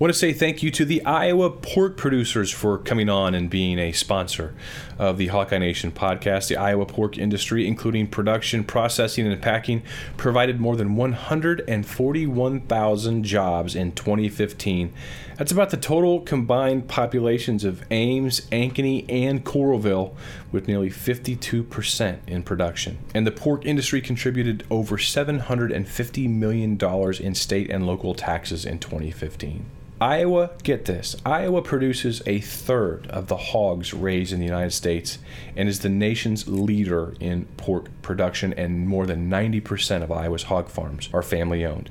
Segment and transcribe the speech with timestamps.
[0.00, 3.78] want to say thank you to the Iowa pork producers for coming on and being
[3.78, 4.54] a sponsor
[4.98, 6.48] of the Hawkeye Nation podcast.
[6.48, 9.82] The Iowa pork industry, including production, processing, and packing,
[10.16, 14.94] provided more than 141,000 jobs in 2015.
[15.36, 20.14] That's about the total combined populations of Ames, Ankeny, and Coralville,
[20.50, 22.96] with nearly 52% in production.
[23.14, 26.78] And the pork industry contributed over $750 million
[27.20, 29.66] in state and local taxes in 2015.
[30.00, 35.18] Iowa, get this, Iowa produces a third of the hogs raised in the United States
[35.54, 40.70] and is the nation's leader in pork production, and more than 90% of Iowa's hog
[40.70, 41.90] farms are family owned.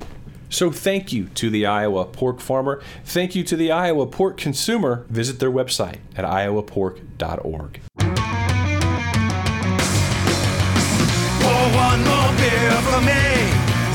[0.50, 2.82] So thank you to the Iowa pork farmer.
[3.06, 5.06] Thank you to the Iowa pork consumer.
[5.10, 7.80] Visit their website at iowapork.org.
[11.40, 13.22] Pour one more beer for me.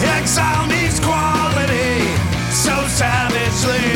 [0.06, 3.93] Exile needs quality so savagely.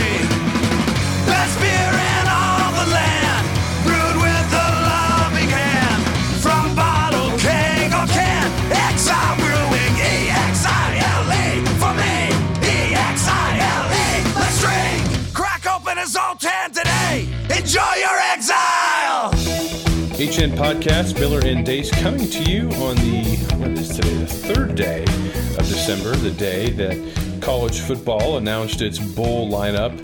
[20.38, 23.24] HN Podcast, Miller and Deace coming to you on the,
[23.56, 29.00] what is today, the third day of December, the day that college football announced its
[29.00, 29.98] bowl lineup.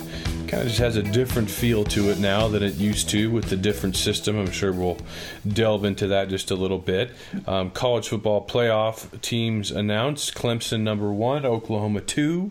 [0.49, 3.45] Kind of just has a different feel to it now than it used to with
[3.45, 4.37] the different system.
[4.37, 4.99] I'm sure we'll
[5.47, 7.13] delve into that just a little bit.
[7.47, 12.51] Um, college football playoff teams announced Clemson number one, Oklahoma two,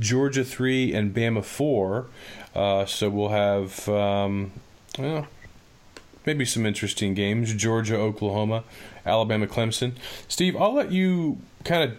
[0.00, 2.06] Georgia three, and Bama four.
[2.56, 4.50] Uh, so we'll have, um,
[4.98, 5.28] well,
[6.26, 8.64] maybe some interesting games Georgia, Oklahoma,
[9.04, 9.92] Alabama, Clemson.
[10.28, 11.96] Steve, I'll let you kind of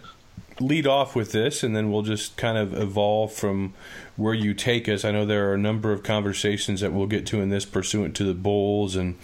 [0.61, 3.73] lead off with this and then we'll just kind of evolve from
[4.15, 5.03] where you take us.
[5.05, 8.15] I know there are a number of conversations that we'll get to in this pursuant
[8.17, 9.17] to the bowls and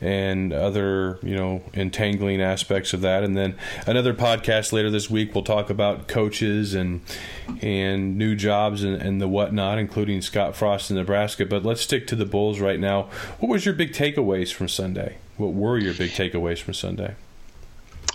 [0.00, 3.24] and other, you know, entangling aspects of that.
[3.24, 3.56] And then
[3.86, 7.00] another podcast later this week we'll talk about coaches and
[7.60, 11.46] and new jobs and, and the whatnot, including Scott Frost in Nebraska.
[11.46, 13.08] But let's stick to the Bowls right now.
[13.38, 15.18] What was your big takeaways from Sunday?
[15.36, 17.16] What were your big takeaways from Sunday?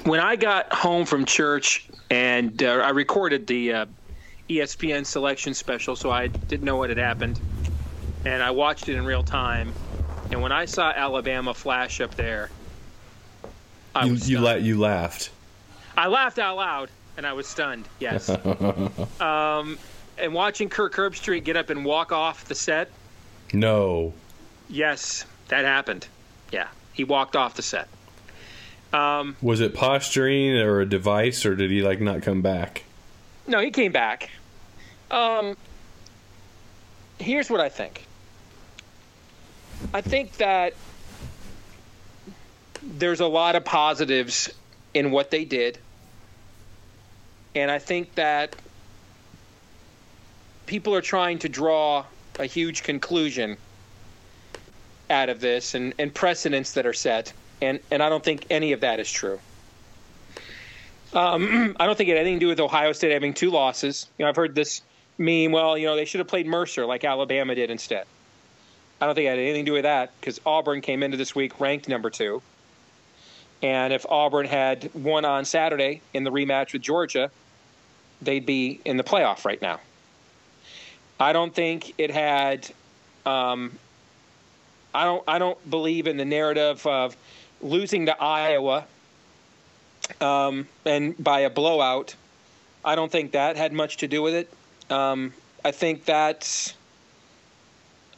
[0.03, 3.85] when I got home from church and uh, I recorded the uh,
[4.49, 7.39] ESPN selection special, so I didn't know what had happened,
[8.25, 9.71] and I watched it in real time.
[10.31, 12.49] And when I saw Alabama flash up there,
[13.95, 15.29] I You was you, la- you laughed.
[15.97, 17.87] I laughed out loud, and I was stunned.
[17.99, 18.29] Yes.
[19.19, 19.77] um,
[20.17, 22.89] and watching Kirk Herbstreit get up and walk off the set,
[23.53, 24.13] No.
[24.69, 26.07] yes, that happened.
[26.51, 27.87] Yeah, he walked off the set.
[28.93, 32.83] Um, Was it posturing or a device, or did he like not come back?
[33.45, 34.29] No, he came back.
[35.11, 35.57] Um,
[37.19, 38.05] here's what I think.
[39.93, 40.73] I think that
[42.83, 44.49] there's a lot of positives
[44.93, 45.77] in what they did.
[47.55, 48.55] And I think that
[50.65, 52.05] people are trying to draw
[52.37, 53.57] a huge conclusion
[55.09, 57.33] out of this and, and precedents that are set.
[57.61, 59.39] And, and I don't think any of that is true.
[61.13, 64.07] Um, I don't think it had anything to do with Ohio State having two losses.
[64.17, 64.81] You know, I've heard this
[65.19, 65.51] meme.
[65.51, 68.05] Well, you know, they should have played Mercer like Alabama did instead.
[69.01, 71.35] I don't think it had anything to do with that because Auburn came into this
[71.35, 72.41] week ranked number two.
[73.61, 77.29] And if Auburn had won on Saturday in the rematch with Georgia,
[78.21, 79.79] they'd be in the playoff right now.
[81.19, 82.69] I don't think it had.
[83.25, 83.77] Um,
[84.93, 85.23] I don't.
[85.27, 87.17] I don't believe in the narrative of
[87.61, 88.85] losing to Iowa
[90.21, 92.15] um, and by a blowout.
[92.83, 94.49] I don't think that had much to do with it.
[94.89, 95.33] Um,
[95.63, 96.73] I think that's.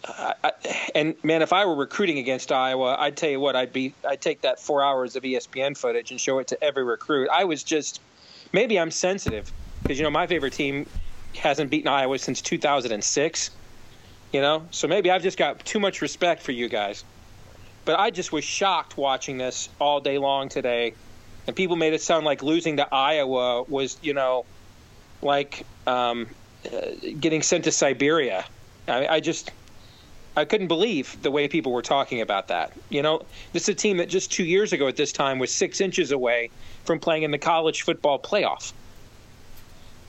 [0.04, 0.52] I, I,
[0.96, 4.20] and man, if I were recruiting against Iowa, I'd tell you what, I'd be, I'd
[4.20, 7.30] take that four hours of ESPN footage and show it to every recruit.
[7.32, 8.02] I was just,
[8.52, 9.52] maybe I'm sensitive
[9.84, 10.88] because you know my favorite team
[11.36, 13.52] hasn't beaten Iowa since 2006.
[14.34, 17.04] You know, so maybe I've just got too much respect for you guys.
[17.84, 20.94] But I just was shocked watching this all day long today,
[21.48, 24.46] and people made it sound like losing to Iowa was, you know,
[25.22, 26.28] like um,
[26.66, 28.46] Uh, getting sent to Siberia.
[28.88, 29.52] I, I just
[30.38, 32.72] I couldn't believe the way people were talking about that.
[32.90, 35.54] You know, this is a team that just two years ago at this time was
[35.54, 36.52] six inches away
[36.86, 38.74] from playing in the college football playoff.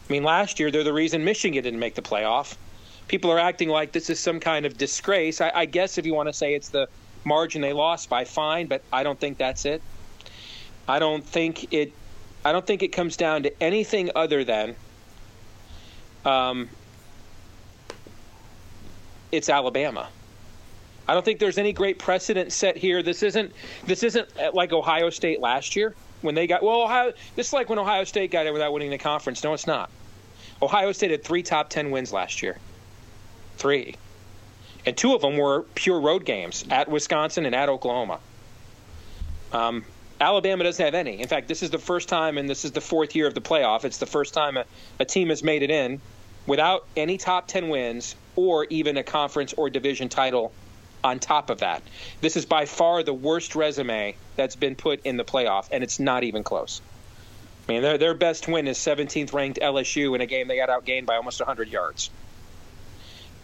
[0.08, 2.55] I mean, last year they're the reason Michigan didn't make the playoff.
[3.08, 5.40] People are acting like this is some kind of disgrace.
[5.40, 6.87] I, I guess if you want to say it's the
[7.25, 9.81] margin they lost by, fine, but I don't think that's it.
[10.87, 11.93] I don't think it.
[12.44, 14.76] I don't think it comes down to anything other than
[16.24, 16.69] um,
[19.30, 20.08] it's Alabama.
[21.08, 23.02] I don't think there's any great precedent set here.
[23.02, 23.52] This isn't
[23.86, 26.82] this isn't like Ohio State last year when they got well.
[26.82, 29.42] Ohio, this is like when Ohio State got it without winning the conference.
[29.42, 29.90] No, it's not.
[30.60, 32.58] Ohio State had three top ten wins last year,
[33.56, 33.96] three,
[34.86, 38.20] and two of them were pure road games at Wisconsin and at Oklahoma.
[39.52, 39.84] Um,
[40.20, 41.20] Alabama doesn't have any.
[41.20, 43.40] In fact, this is the first time, and this is the fourth year of the
[43.40, 43.84] playoff.
[43.84, 44.64] It's the first time a,
[45.00, 46.00] a team has made it in
[46.47, 50.53] without any top 10 wins or even a conference or division title
[51.05, 51.83] on top of that.
[52.21, 55.99] This is by far the worst resume that's been put in the playoff, and it's
[55.99, 56.81] not even close.
[57.69, 60.69] I mean, their, their best win is 17th ranked LSU in a game they got
[60.69, 62.11] outgained by almost 100 yards.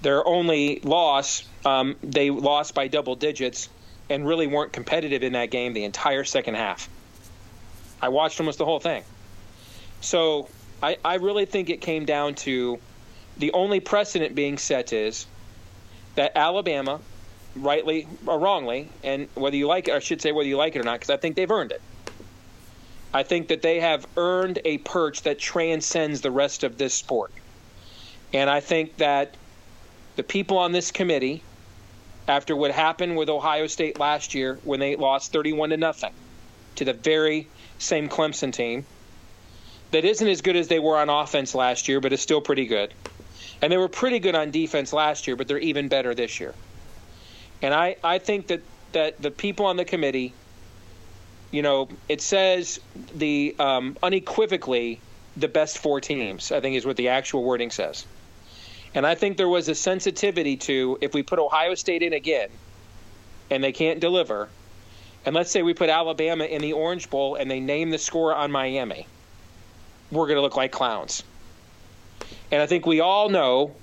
[0.02, 3.68] Their only loss, um, they lost by double digits
[4.08, 6.88] and really weren't competitive in that game the entire second half.
[8.00, 9.02] I watched almost the whole thing.
[10.00, 10.48] So
[10.82, 12.78] I, I really think it came down to
[13.38, 15.26] the only precedent being set is
[16.16, 17.00] that Alabama,
[17.54, 20.80] rightly or wrongly, and whether you like it, I should say whether you like it
[20.80, 21.80] or not, because I think they've earned it.
[23.14, 27.32] I think that they have earned a perch that transcends the rest of this sport.
[28.32, 29.34] And I think that
[30.16, 31.42] the people on this committee,
[32.26, 36.12] after what happened with Ohio State last year when they lost 31 to nothing
[36.76, 37.48] to the very
[37.78, 38.84] same Clemson team,
[39.90, 42.66] that isn't as good as they were on offense last year, but is still pretty
[42.66, 42.92] good.
[43.60, 46.54] And they were pretty good on defense last year, but they're even better this year.
[47.60, 48.62] And I, I think that,
[48.92, 50.32] that the people on the committee,
[51.50, 52.78] you know, it says
[53.14, 55.00] the um, unequivocally
[55.36, 58.06] the best four teams, I think is what the actual wording says.
[58.94, 62.48] And I think there was a sensitivity to if we put Ohio State in again
[63.50, 64.48] and they can't deliver,
[65.24, 68.34] and let's say we put Alabama in the Orange Bowl and they name the score
[68.34, 69.06] on Miami,
[70.10, 71.22] we're going to look like clowns.
[72.50, 73.74] And I think we all know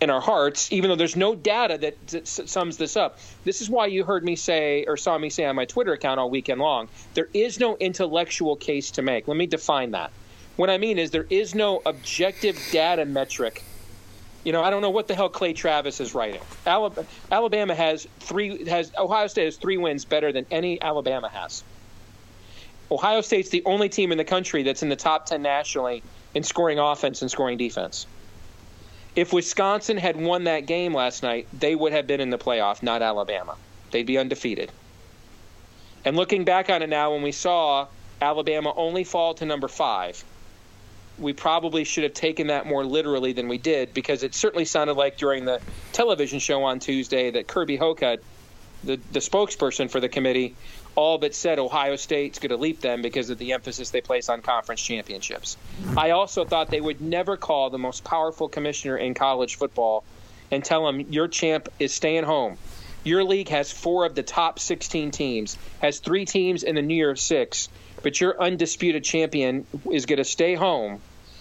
[0.00, 3.70] in our hearts, even though there's no data that, that sums this up, this is
[3.70, 6.60] why you heard me say or saw me say on my Twitter account all weekend
[6.60, 9.28] long there is no intellectual case to make.
[9.28, 10.10] Let me define that.
[10.56, 13.62] What I mean is there is no objective data metric.
[14.44, 16.42] You know, I don't know what the hell Clay Travis is writing.
[16.66, 21.64] Alabama has three has Ohio State has three wins better than any Alabama has.
[22.90, 26.02] Ohio State's the only team in the country that's in the top 10 nationally
[26.34, 28.06] in scoring offense and scoring defense.
[29.16, 32.82] If Wisconsin had won that game last night, they would have been in the playoff,
[32.82, 33.56] not Alabama.
[33.92, 34.72] They'd be undefeated.
[36.04, 37.86] And looking back on it now, when we saw
[38.20, 40.22] Alabama only fall to number five,
[41.18, 44.94] we probably should have taken that more literally than we did because it certainly sounded
[44.94, 45.60] like during the
[45.92, 48.20] television show on Tuesday that Kirby Hocutt,
[48.82, 50.56] the, the spokesperson for the committee,
[50.96, 54.28] all but said Ohio State's going to leap them because of the emphasis they place
[54.28, 55.56] on conference championships.
[55.96, 60.04] I also thought they would never call the most powerful commissioner in college football
[60.50, 62.56] and tell him your champ is staying home.
[63.02, 66.94] Your league has four of the top 16 teams, has three teams in the New
[66.94, 67.68] Year Six,
[68.02, 71.00] but your undisputed champion is going to stay home,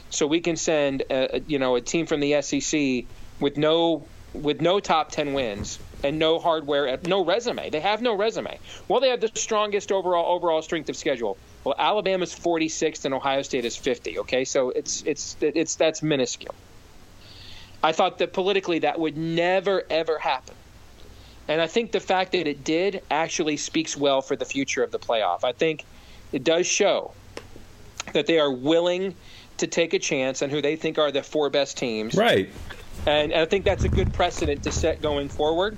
[0.09, 3.05] so we can send a, you know a team from the SEC
[3.39, 7.69] with no with no top 10 wins and no hardware, no resume.
[7.69, 8.59] They have no resume.
[8.87, 11.37] Well, they have the strongest overall overall strength of schedule.
[11.63, 14.19] Well, Alabama's 46th and Ohio State is 50.
[14.19, 16.55] Okay, so it's it's it's that's minuscule.
[17.81, 20.55] I thought that politically that would never ever happen.
[21.47, 24.91] And I think the fact that it did actually speaks well for the future of
[24.91, 25.43] the playoff.
[25.43, 25.85] I think
[26.31, 27.11] it does show
[28.13, 29.15] that they are willing
[29.57, 32.15] to take a chance on who they think are the four best teams.
[32.15, 32.49] Right.
[33.05, 35.77] And, I think that's a good precedent to set going forward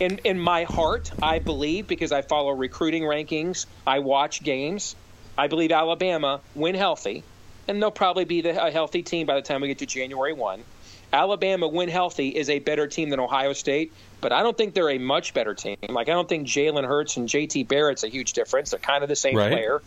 [0.00, 4.96] in in my heart, I believe because I follow recruiting rankings, I watch games.
[5.38, 7.22] I believe Alabama, when healthy,
[7.68, 10.32] and they'll probably be the, a healthy team by the time we get to January
[10.32, 10.64] one.
[11.12, 14.90] Alabama, when healthy, is a better team than Ohio State, but I don't think they're
[14.90, 15.76] a much better team.
[15.88, 17.64] Like I don't think Jalen Hurts and J.T.
[17.64, 18.70] Barrett's a huge difference.
[18.70, 19.52] They're kind of the same right.
[19.52, 19.82] player.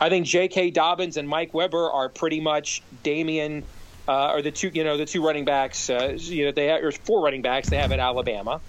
[0.00, 0.70] I think J.K.
[0.70, 3.64] Dobbins and Mike Weber are pretty much Damian.
[4.06, 5.88] Uh, or the two, you know, the two running backs.
[5.88, 8.60] Uh, you know, they have, there's four running backs they have at Alabama.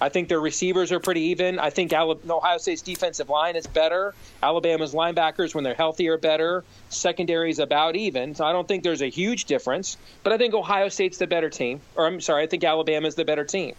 [0.00, 1.58] I think their receivers are pretty even.
[1.58, 4.14] I think Ohio State's defensive line is better.
[4.42, 6.62] Alabama's linebackers, when they're healthy, are better.
[6.88, 8.34] Secondary is about even.
[8.36, 9.96] So I don't think there's a huge difference.
[10.22, 11.80] But I think Ohio State's the better team.
[11.96, 13.74] Or I'm sorry, I think Alabama's the better team.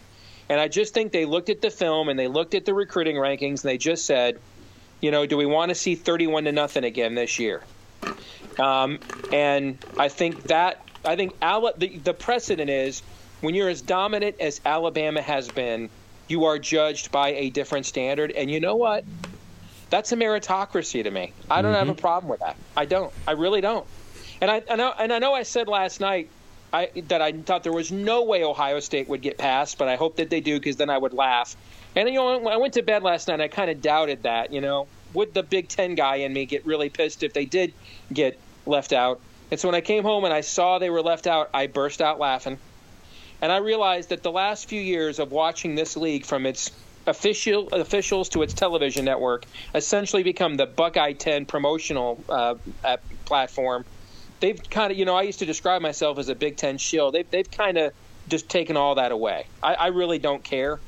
[0.50, 3.16] And I just think they looked at the film and they looked at the recruiting
[3.16, 4.40] rankings and they just said,
[5.00, 7.62] you know, do we want to see 31 to nothing again this year?
[8.58, 9.00] Um,
[9.32, 13.02] and I think that I think Ala- the, the precedent is
[13.42, 15.90] when you're as dominant as Alabama has been,
[16.28, 18.32] you are judged by a different standard.
[18.32, 19.04] And you know what?
[19.90, 21.34] That's a meritocracy to me.
[21.50, 21.80] I don't mm-hmm.
[21.80, 22.56] have a problem with that.
[22.78, 23.12] I don't.
[23.28, 23.86] I really don't.
[24.42, 26.30] And I, I know, and I know I said last night
[26.72, 29.96] I, that I thought there was no way Ohio State would get past, but I
[29.96, 31.56] hope that they do because then I would laugh.
[31.96, 34.54] And you know, when I went to bed last night, I kind of doubted that.
[34.54, 37.74] You know, would the Big Ten guy in me get really pissed if they did
[38.14, 39.20] get left out?
[39.52, 42.02] And so when I came home and I saw they were left out, I burst
[42.02, 42.58] out laughing.
[43.42, 46.72] And I realized that the last few years of watching this league from its
[47.08, 52.56] official officials to its television network essentially become the Buckeye 10 promotional uh,
[53.26, 53.86] platform.
[54.40, 57.12] They've kind of, you know, I used to describe myself as a Big Ten shill.
[57.12, 57.94] They've, they've kind of
[58.30, 59.46] just taken all that away.
[59.62, 60.80] I, I really don't care.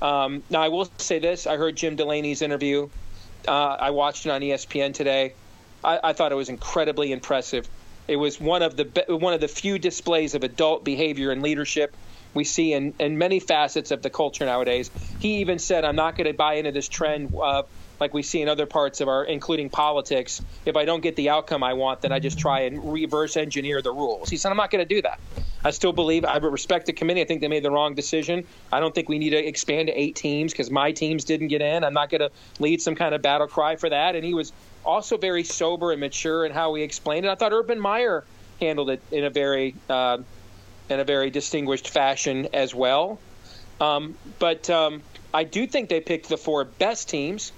[0.00, 2.88] Um, now, I will say this I heard Jim Delaney's interview.
[3.48, 5.34] Uh, I watched it on ESPN today.
[5.82, 7.68] I, I thought it was incredibly impressive.
[8.06, 11.96] It was one of the one of the few displays of adult behavior and leadership
[12.34, 14.90] we see in, in many facets of the culture nowadays.
[15.20, 17.62] He even said, "I'm not going to buy into this trend." Uh,
[18.00, 20.42] like we see in other parts of our, including politics.
[20.66, 23.80] If I don't get the outcome I want, then I just try and reverse engineer
[23.82, 24.28] the rules.
[24.28, 25.20] He said, I'm not going to do that.
[25.64, 27.22] I still believe, I respect the committee.
[27.22, 28.46] I think they made the wrong decision.
[28.70, 31.62] I don't think we need to expand to eight teams because my teams didn't get
[31.62, 31.84] in.
[31.84, 34.16] I'm not going to lead some kind of battle cry for that.
[34.16, 34.52] And he was
[34.84, 37.30] also very sober and mature in how he explained it.
[37.30, 38.24] I thought Urban Meyer
[38.60, 40.18] handled it in a very uh,
[40.88, 43.18] in a very distinguished fashion as well.
[43.80, 47.52] Um, but um, I do think they picked the four best teams.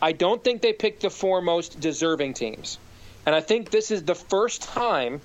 [0.00, 2.78] I don't think they picked the four most deserving teams.
[3.24, 5.20] And I think this is the first time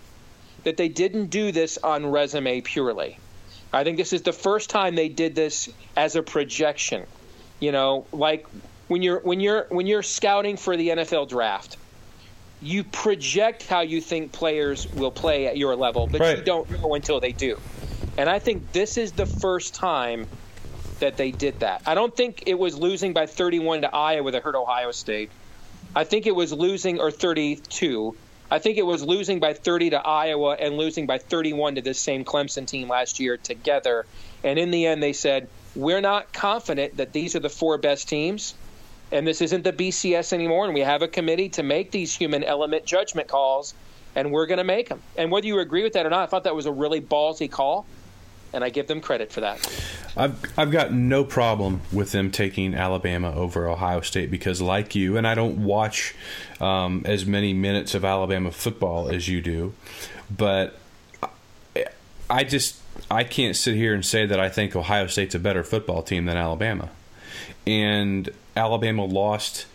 [0.63, 3.17] that they didn't do this on resume purely.
[3.73, 7.05] I think this is the first time they did this as a projection.
[7.59, 8.45] You know, like
[8.88, 11.77] when you're when you're when you're scouting for the NFL draft,
[12.62, 16.38] you project how you think players will play at your level, but right.
[16.38, 17.60] you don't know until they do.
[18.17, 20.27] And I think this is the first time
[21.00, 21.84] that they did that.
[21.86, 25.29] I don't think it was losing by 31 to Iowa that hurt Ohio State.
[25.96, 28.15] I think it was losing or 32.
[28.50, 32.00] I think it was losing by 30 to Iowa and losing by 31 to this
[32.00, 34.06] same Clemson team last year together.
[34.44, 38.10] And in the end, they said, We're not confident that these are the four best
[38.10, 38.56] teams
[39.11, 42.43] and this isn't the BCS anymore, and we have a committee to make these human
[42.43, 43.73] element judgment calls,
[44.15, 45.01] and we're going to make them.
[45.17, 47.49] And whether you agree with that or not, I thought that was a really ballsy
[47.49, 47.85] call,
[48.53, 49.59] and I give them credit for that.
[50.15, 55.15] I've I've got no problem with them taking Alabama over Ohio State because, like you,
[55.15, 56.15] and I don't watch
[56.59, 59.73] um, as many minutes of Alabama football as you do,
[60.35, 60.79] but
[62.29, 65.63] I just I can't sit here and say that I think Ohio State's a better
[65.63, 66.89] football team than Alabama,
[67.67, 69.65] and Alabama lost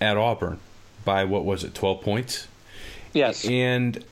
[0.00, 0.58] at Auburn
[1.04, 2.48] by what was it, 12 points?
[3.12, 3.44] Yes.
[3.44, 4.02] And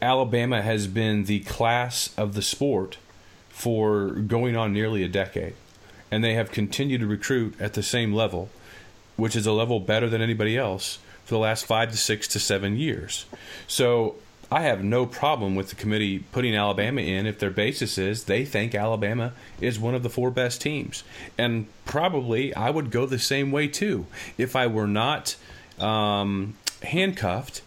[0.00, 2.98] Alabama has been the class of the sport
[3.48, 5.54] for going on nearly a decade.
[6.10, 8.48] And they have continued to recruit at the same level,
[9.16, 12.38] which is a level better than anybody else for the last five to six to
[12.38, 13.26] seven years.
[13.66, 14.14] So
[14.54, 18.44] I have no problem with the committee putting Alabama in if their basis is they
[18.44, 21.02] think Alabama is one of the four best teams.
[21.36, 24.06] And probably I would go the same way too
[24.38, 25.34] if I were not
[25.80, 27.62] um, handcuffed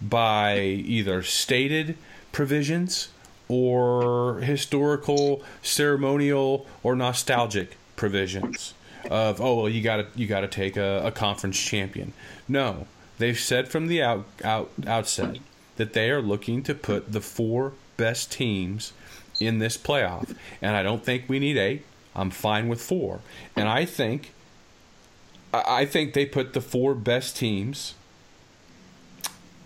[0.00, 1.98] by either stated
[2.32, 3.08] provisions
[3.46, 8.72] or historical, ceremonial, or nostalgic provisions
[9.10, 12.14] of oh well you got to you got to take a, a conference champion.
[12.48, 12.86] No,
[13.18, 15.36] they've said from the out, out outset
[15.80, 18.92] that they are looking to put the four best teams
[19.40, 20.36] in this playoff.
[20.60, 21.86] And I don't think we need eight.
[22.14, 23.20] I'm fine with four.
[23.56, 24.34] And I think
[25.54, 27.94] I think they put the four best teams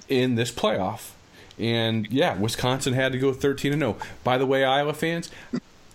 [0.09, 1.11] in this playoff.
[1.59, 3.97] And yeah, Wisconsin had to go 13 and 0.
[4.23, 5.31] By the way, Iowa fans,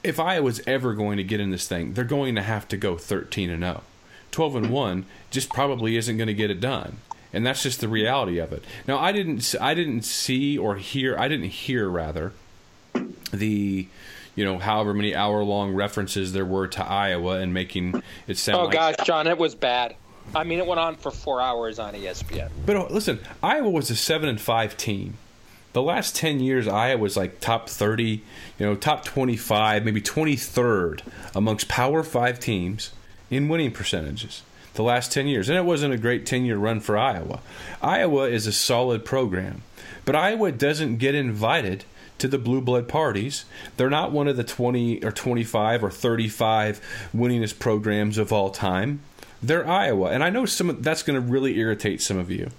[0.03, 2.97] if Iowa's ever going to get in this thing, they're going to have to go
[2.97, 3.83] 13 and 0.
[4.31, 6.97] 12 and 1 just probably isn't going to get it done
[7.33, 8.63] and that's just the reality of it.
[8.87, 12.33] Now, I didn't, I didn't see or hear, I didn't hear rather,
[13.31, 13.87] the,
[14.35, 18.59] you know, however many hour long references there were to Iowa and making it sound.
[18.59, 19.95] Oh like, gosh, John, it was bad.
[20.35, 22.49] I mean, it went on for four hours on ESPN.
[22.65, 25.17] But uh, listen, Iowa was a seven and five team
[25.73, 28.23] the last 10 years Iowa was like top 30,
[28.57, 31.01] you know, top 25, maybe 23rd
[31.35, 32.91] amongst Power 5 teams
[33.29, 34.41] in winning percentages.
[34.79, 35.49] The last 10 years.
[35.49, 37.41] And it wasn't a great 10 year run for Iowa.
[37.81, 39.63] Iowa is a solid program,
[40.05, 41.83] but Iowa doesn't get invited
[42.19, 43.43] to the blue blood parties.
[43.75, 46.79] They're not one of the 20 or 25 or 35
[47.13, 49.01] winningest programs of all time.
[49.43, 50.11] They're Iowa.
[50.11, 52.49] And I know some of, that's going to really irritate some of you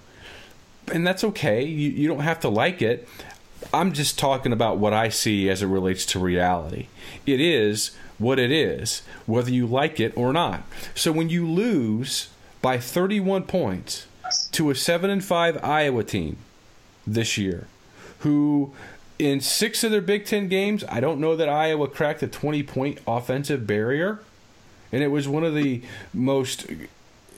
[0.91, 1.63] and that's okay.
[1.63, 3.07] You, you don't have to like it.
[3.73, 6.85] I'm just talking about what I see as it relates to reality.
[7.25, 10.63] It is what it is, whether you like it or not.
[10.95, 12.29] So when you lose
[12.61, 14.05] by 31 points
[14.51, 16.37] to a 7 and 5 Iowa team
[17.05, 17.67] this year,
[18.19, 18.73] who
[19.19, 22.63] in six of their Big Ten games, I don't know that Iowa cracked a 20
[22.63, 24.19] point offensive barrier.
[24.91, 25.81] And it was one of the
[26.13, 26.69] most.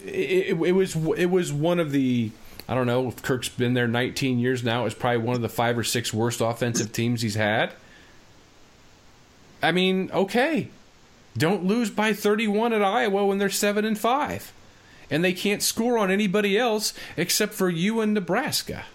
[0.04, 2.32] It, it, was it was one of the
[2.68, 4.86] I don't know if Kirk's been there 19 years now.
[4.86, 7.74] It's probably one of the five or six worst offensive teams he's had.
[9.64, 10.68] I mean, okay,
[11.38, 14.52] don't lose by 31 at Iowa when they're seven and five,
[15.10, 18.86] and they can't score on anybody else except for you and Nebraska.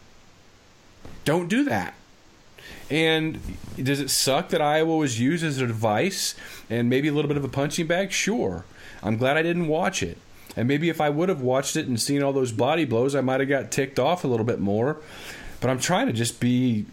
[1.25, 1.95] Don't do that.
[2.91, 3.41] And
[3.83, 6.35] does it suck that Iowa was used as a device
[6.71, 8.13] and maybe a little bit of a punching bag?
[8.13, 8.65] Sure.
[9.03, 10.19] I'm glad I didn't watch it.
[10.57, 13.21] And maybe if I would have watched it and seen all those body blows, I
[13.21, 14.97] might have got ticked off a little bit more.
[15.61, 16.87] But I'm trying to just be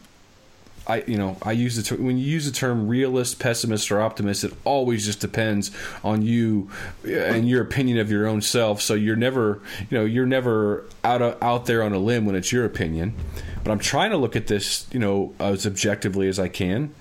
[0.88, 4.01] I you know I use the term, when you use the term realist, pessimist, or
[4.01, 5.72] optimist, it always just depends
[6.04, 6.70] on you
[7.08, 8.82] uh, and your opinion of your own self.
[8.82, 12.36] So you're never you know you're never out of, out there on a limb when
[12.36, 13.13] it's your opinion.
[13.63, 16.94] But I'm trying to look at this you know as objectively as I can.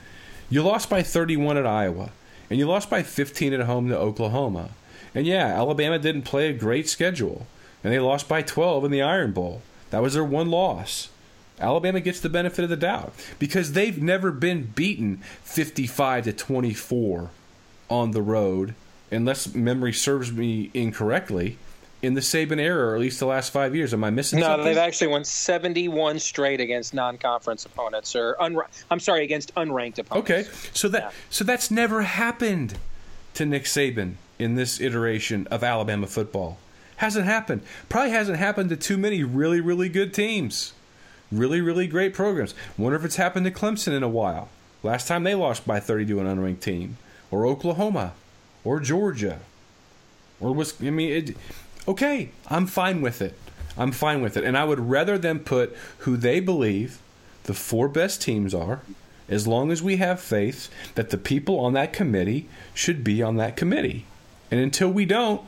[0.50, 2.10] You lost by 31 at Iowa,
[2.48, 4.70] and you lost by 15 at home to Oklahoma.
[5.14, 7.46] And yeah, Alabama didn't play a great schedule,
[7.82, 9.62] and they lost by 12 in the Iron Bowl.
[9.90, 11.08] That was their one loss.
[11.60, 17.30] Alabama gets the benefit of the doubt because they've never been beaten 55 to 24
[17.88, 18.74] on the road,
[19.10, 21.58] unless memory serves me incorrectly.
[22.02, 24.38] In the Saban era, or at least the last five years, am I missing?
[24.40, 24.66] No, something?
[24.66, 30.30] they've actually won seventy-one straight against non-conference opponents, or unra- I'm sorry, against unranked opponents.
[30.30, 30.44] Okay,
[30.74, 31.10] so that Yeah.
[31.30, 32.76] so that's never happened
[33.34, 36.58] to Nick Saban in this iteration of Alabama football.
[36.96, 37.62] Hasn't happened.
[37.88, 40.74] Probably hasn't happened to too many really really good teams.
[41.34, 42.54] Really really great programs.
[42.78, 44.48] Wonder if it's happened to Clemson in a while.
[44.82, 46.98] Last time they lost by 30 to an unranked team,
[47.30, 48.12] or Oklahoma,
[48.62, 49.40] or Georgia,
[50.40, 51.36] or was I mean it.
[51.88, 53.34] Okay, I'm fine with it.
[53.76, 57.00] I'm fine with it, and I would rather them put who they believe
[57.44, 58.82] the four best teams are,
[59.28, 63.36] as long as we have faith that the people on that committee should be on
[63.36, 64.06] that committee.
[64.50, 65.42] And until we don't,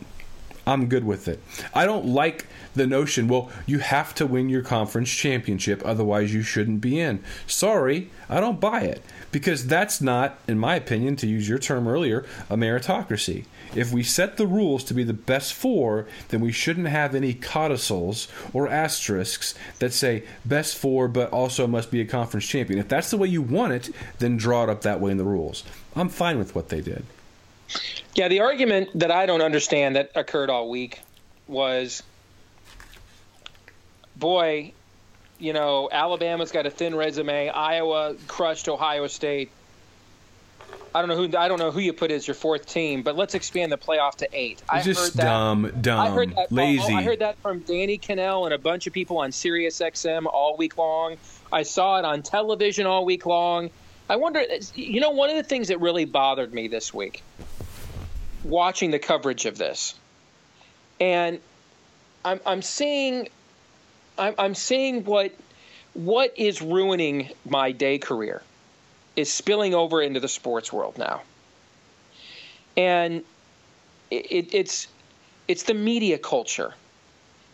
[0.67, 1.41] I'm good with it.
[1.75, 6.43] I don't like the notion, well, you have to win your conference championship, otherwise, you
[6.43, 7.23] shouldn't be in.
[7.47, 9.03] Sorry, I don't buy it.
[9.33, 13.45] Because that's not, in my opinion, to use your term earlier, a meritocracy.
[13.75, 17.35] If we set the rules to be the best four, then we shouldn't have any
[17.35, 22.79] codicils or asterisks that say best four, but also must be a conference champion.
[22.79, 25.25] If that's the way you want it, then draw it up that way in the
[25.25, 25.65] rules.
[25.95, 27.05] I'm fine with what they did.
[28.15, 31.01] Yeah, the argument that I don't understand that occurred all week
[31.47, 32.03] was,
[34.17, 34.73] boy,
[35.39, 37.49] you know, Alabama's got a thin resume.
[37.51, 39.51] Iowa crushed Ohio State.
[40.95, 43.17] I don't know who I don't know who you put as your fourth team, but
[43.17, 44.63] let's expand the playoff to eight.
[44.67, 46.95] I just heard that, dumb, dumb, I heard that, lazy.
[46.95, 50.57] I heard that from Danny Kanell and a bunch of people on Sirius XM all
[50.57, 51.19] week long.
[51.53, 53.69] I saw it on television all week long.
[54.09, 54.43] I wonder,
[54.75, 57.23] you know, one of the things that really bothered me this week,
[58.45, 59.95] watching the coverage of this,
[61.01, 61.41] and
[62.25, 63.29] I'm, I'm seeing,
[64.19, 65.33] I'm, I'm seeing what,
[65.95, 68.43] what is ruining my day career,
[69.15, 71.23] is spilling over into the sports world now,
[72.77, 73.25] and
[74.11, 74.89] it, it, it's,
[75.49, 76.75] it's the media culture.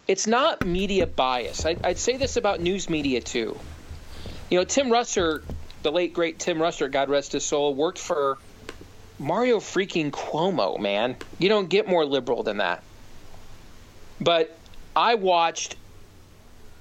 [0.09, 1.65] It's not media bias.
[1.65, 3.57] I, I'd say this about news media too.
[4.51, 5.45] You know, Tim Russert,
[5.83, 8.37] the late great Tim Russert, God rest his soul, worked for
[9.23, 11.17] Mario freaking Cuomo, man.
[11.39, 12.83] You don't get more liberal than that.
[14.21, 14.57] But
[14.95, 15.77] I watched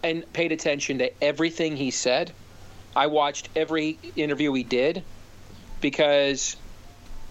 [0.04, 2.34] and paid attention to everything he said.
[2.96, 5.04] I watched every interview he did
[5.80, 6.58] because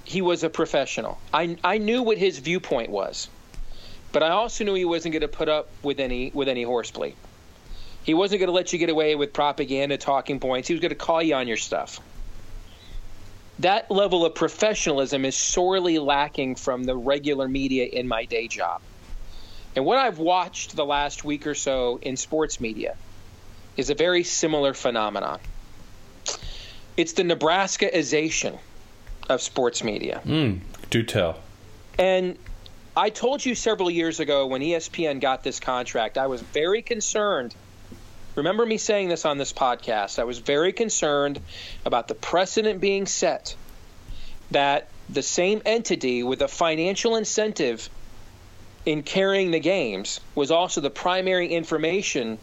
[0.04, 1.18] he was a professional.
[1.34, 3.28] I, I knew what his viewpoint was,
[4.12, 7.14] but I also knew he wasn't going to put up with any with any horseplay.
[8.02, 10.68] He wasn't going to let you get away with propaganda talking points.
[10.68, 12.00] He was going to call you on your stuff.
[13.60, 18.80] That level of professionalism is sorely lacking from the regular media in my day job.
[19.76, 22.96] And what I've watched the last week or so in sports media
[23.76, 25.40] is a very similar phenomenon.
[26.96, 28.58] It's the Nebraskaization
[29.28, 30.22] of sports media.
[30.24, 31.38] Mm, do tell.
[31.98, 32.38] And
[32.96, 37.54] I told you several years ago when ESPN got this contract, I was very concerned.
[38.40, 40.18] Remember me saying this on this podcast.
[40.18, 41.42] I was very concerned
[41.84, 43.54] about the precedent being set
[44.50, 47.90] that the same entity with a financial incentive
[48.86, 52.38] in carrying the games was also the primary information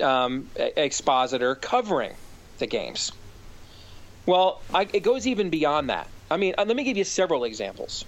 [0.00, 2.14] um, expositor covering
[2.58, 3.12] the games.
[4.26, 6.08] Well, I, it goes even beyond that.
[6.32, 8.04] I mean, uh, let me give you several examples.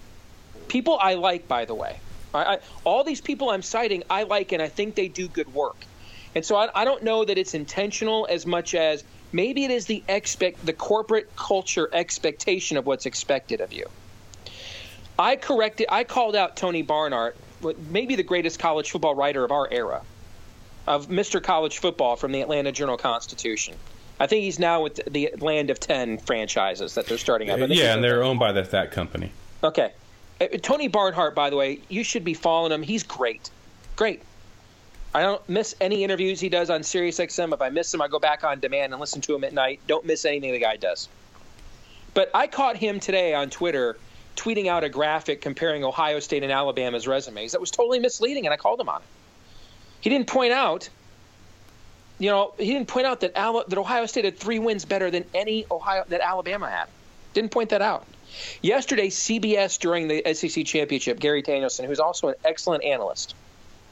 [0.66, 2.00] People I like, by the way.
[2.34, 5.54] I, I, all these people I'm citing, I like, and I think they do good
[5.54, 5.76] work.
[6.34, 9.86] And so I, I don't know that it's intentional as much as maybe it is
[9.86, 13.86] the expect the corporate culture expectation of what's expected of you.
[15.18, 15.86] I corrected.
[15.90, 17.36] I called out Tony Barnhart,
[17.90, 20.02] maybe the greatest college football writer of our era,
[20.86, 21.42] of Mr.
[21.42, 23.74] College Football from the Atlanta Journal Constitution.
[24.18, 27.58] I think he's now with the Land of Ten franchises that they're starting up.
[27.68, 29.32] Yeah, and they're owned by that, that company.
[29.62, 29.92] Okay.
[30.40, 32.82] Uh, Tony Barnhart, by the way, you should be following him.
[32.82, 33.50] He's great.
[33.96, 34.22] Great.
[35.14, 37.54] I don't miss any interviews he does on SiriusXM.
[37.54, 39.80] If I miss him, I go back on demand and listen to him at night.
[39.86, 41.08] Don't miss anything the guy does.
[42.14, 43.96] But I caught him today on Twitter
[44.36, 48.52] tweeting out a graphic comparing Ohio State and Alabama's resumes that was totally misleading, and
[48.52, 49.06] I called him on it.
[50.00, 50.88] He didn't point out
[52.18, 55.24] you know, he didn't point out that that Ohio State had three wins better than
[55.34, 56.86] any Ohio that Alabama had.
[57.32, 58.06] Didn't point that out.
[58.62, 63.34] Yesterday, CBS during the SEC championship, Gary Danielson, who's also an excellent analyst,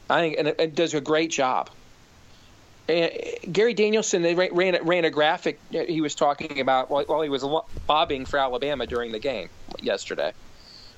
[0.09, 1.69] I think, and, and does a great job.
[2.89, 3.11] And
[3.51, 7.45] Gary Danielson, they ran, ran, a graphic he was talking about while, he was
[7.87, 9.49] bobbing for Alabama during the game
[9.81, 10.33] yesterday.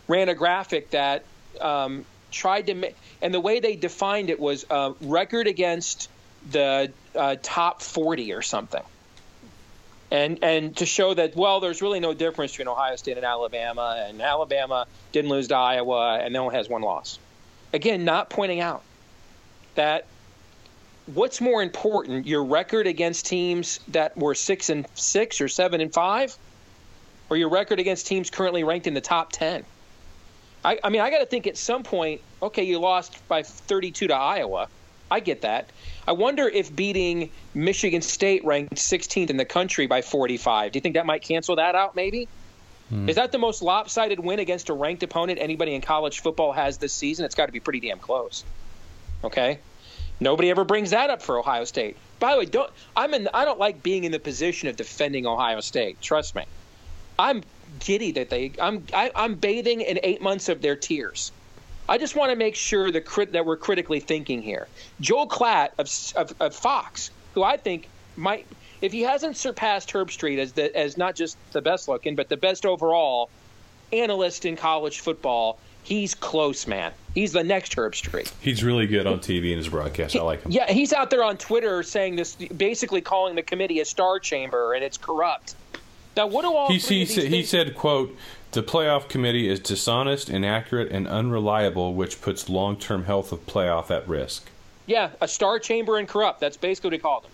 [0.08, 1.26] Ran a graphic that
[1.62, 6.10] um, tried to, make, and the way they defined it was uh, record against
[6.52, 8.84] the uh, top 40 or something.
[10.12, 14.06] And, and to show that, well, there's really no difference between Ohio State and Alabama,
[14.08, 17.20] and Alabama didn't lose to Iowa and they only has one loss.
[17.74, 18.84] Again, not pointing out
[19.76, 20.06] that
[21.06, 25.94] what's more important, your record against teams that were six and six or seven and
[25.94, 26.36] five,
[27.30, 29.64] or your record against teams currently ranked in the top ten?
[30.64, 34.08] I, I mean, I got to think at some point, okay, you lost by 32
[34.08, 34.68] to Iowa.
[35.12, 35.70] I get that.
[36.08, 40.82] I wonder if beating Michigan State, ranked 16th in the country, by 45, do you
[40.82, 41.96] think that might cancel that out?
[41.96, 42.28] Maybe.
[42.90, 43.08] Hmm.
[43.08, 46.80] Is that the most lopsided win against a ranked opponent anybody in college football has
[46.80, 47.26] this season?
[47.26, 48.44] It's got to be pretty damn close.
[49.26, 49.60] Okay.
[50.20, 51.98] Nobody ever brings that up for Ohio State.
[52.20, 53.28] By the way, don't I'm in.
[53.34, 56.00] I don't like being in the position of defending Ohio State.
[56.02, 56.44] Trust me.
[57.20, 57.44] I'm
[57.80, 58.54] giddy that they.
[58.62, 58.86] I'm.
[58.94, 61.32] I, am i am bathing in eight months of their tears.
[61.88, 64.68] I just want to make sure that, that we're critically thinking here.
[65.02, 68.48] Joel Klatt of, of, of, Fox, who I think might,
[68.82, 72.38] if he hasn't surpassed Herbstreit as the, as not just the best looking, but the
[72.38, 73.30] best overall
[73.94, 76.92] analyst in college football, he's close, man.
[77.16, 78.32] He's the next Herbstreit.
[78.42, 80.14] He's really good on TV in his broadcast.
[80.14, 80.52] He, I like him.
[80.52, 84.74] Yeah, he's out there on Twitter saying this, basically calling the committee a star chamber
[84.74, 85.56] and it's corrupt.
[86.18, 88.16] Now, what do all he, he, said, he said, "quote
[88.56, 93.92] the playoff committee is dishonest, inaccurate, and unreliable, which puts long term health of playoff
[93.92, 94.48] at risk.
[94.86, 96.40] Yeah, a star chamber and corrupt.
[96.40, 97.32] That's basically what he called them.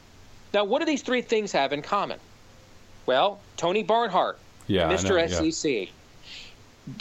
[0.53, 2.19] Now, what do these three things have in common?
[3.05, 5.29] Well, Tony Barnhart, yeah, Mr.
[5.29, 5.71] Know, SEC.
[5.71, 5.85] Yeah.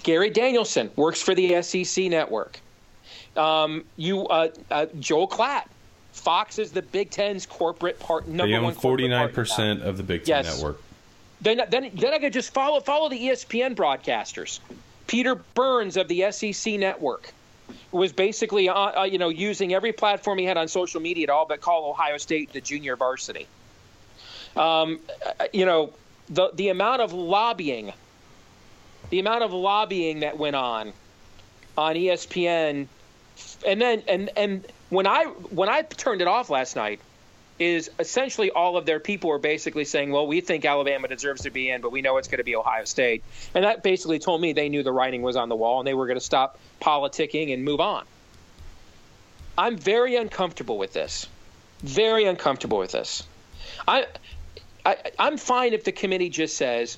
[0.03, 2.61] Gary Danielson works for the SEC network.
[3.37, 5.65] Um, you, uh, uh, Joel Klatt,
[6.13, 8.27] Fox is the Big Ten's corporate part.
[8.27, 10.57] Number they own forty nine percent of the Big Ten yes.
[10.57, 10.83] network.
[11.41, 14.61] Then, then, then I could just follow follow the ESPN broadcasters.
[15.07, 17.33] Peter Burns of the SEC network
[17.93, 21.33] was basically uh, uh, you know using every platform he had on social media to
[21.33, 23.47] all but call Ohio State the junior varsity.
[24.57, 25.93] Um, uh, you know
[26.29, 27.93] the the amount of lobbying,
[29.11, 30.93] the amount of lobbying that went on
[31.79, 32.87] on ESPN,
[33.67, 37.01] and then and and when I when I turned it off last night,
[37.61, 41.51] is essentially all of their people are basically saying, well, we think Alabama deserves to
[41.51, 43.23] be in, but we know it's going to be Ohio State.
[43.55, 45.93] And that basically told me they knew the writing was on the wall and they
[45.93, 48.07] were going to stop politicking and move on.
[49.59, 51.29] I'm very uncomfortable with this.
[51.81, 53.25] Very uncomfortable with this.
[53.87, 54.07] I,
[54.85, 56.97] I I'm fine if the committee just says,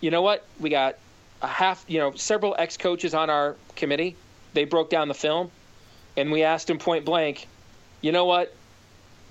[0.00, 0.98] you know what, we got
[1.42, 4.16] a half, you know, several ex-coaches on our committee.
[4.56, 5.50] They broke down the film,
[6.16, 7.46] and we asked them point blank,
[8.00, 8.52] you know what,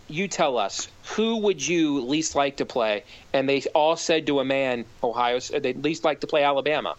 [0.07, 4.39] you tell us who would you least like to play and they all said to
[4.39, 6.93] a man ohio they'd least like to play alabama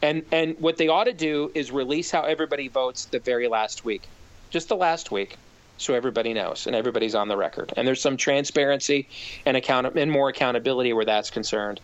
[0.00, 3.84] and and what they ought to do is release how everybody votes the very last
[3.84, 4.08] week
[4.48, 5.36] just the last week
[5.80, 7.72] so everybody knows and everybody's on the record.
[7.76, 9.08] And there's some transparency
[9.46, 11.80] and account and more accountability where that's concerned.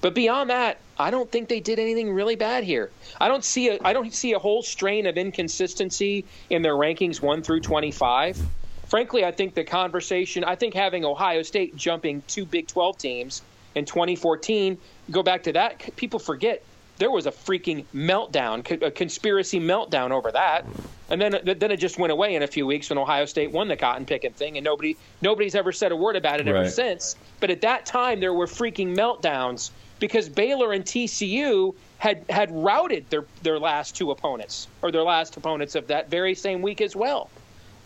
[0.00, 2.90] But beyond that, I don't think they did anything really bad here.
[3.20, 7.20] I don't see a I don't see a whole strain of inconsistency in their rankings
[7.20, 8.40] 1 through 25.
[8.86, 13.42] Frankly, I think the conversation, I think having Ohio State jumping two Big 12 teams
[13.74, 14.78] in 2014,
[15.10, 16.62] go back to that, people forget
[16.98, 20.64] there was a freaking meltdown, a conspiracy meltdown over that.
[21.10, 23.66] And then then it just went away in a few weeks when Ohio State won
[23.66, 27.16] the cotton picking thing, and nobody nobody's ever said a word about it ever since.
[27.40, 33.08] But at that time, there were freaking meltdowns because Baylor and TCU had had routed
[33.08, 36.96] their their last two opponents or their last opponents of that very same week as
[36.96, 37.30] well.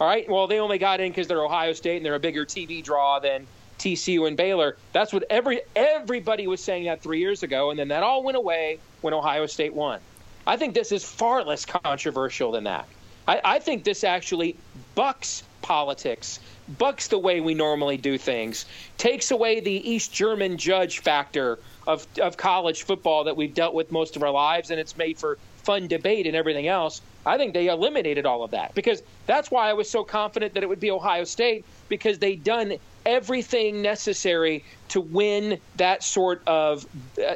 [0.00, 0.26] All right.
[0.26, 3.18] Well, they only got in because they're Ohio State and they're a bigger TV draw
[3.18, 3.46] than
[3.78, 4.78] TCU and Baylor.
[4.94, 8.38] That's what every everybody was saying that three years ago, and then that all went
[8.38, 10.00] away when Ohio State won.
[10.46, 12.88] I think this is far less controversial than that.
[13.28, 14.56] I, I think this actually
[14.94, 16.40] bucks politics,
[16.78, 18.66] bucks the way we normally do things,
[18.98, 23.92] takes away the East German judge factor of, of college football that we've dealt with
[23.92, 27.00] most of our lives, and it's made for fun debate and everything else.
[27.24, 30.62] I think they eliminated all of that because that's why I was so confident that
[30.62, 32.74] it would be Ohio State because they'd done
[33.04, 36.86] everything necessary to win that sort of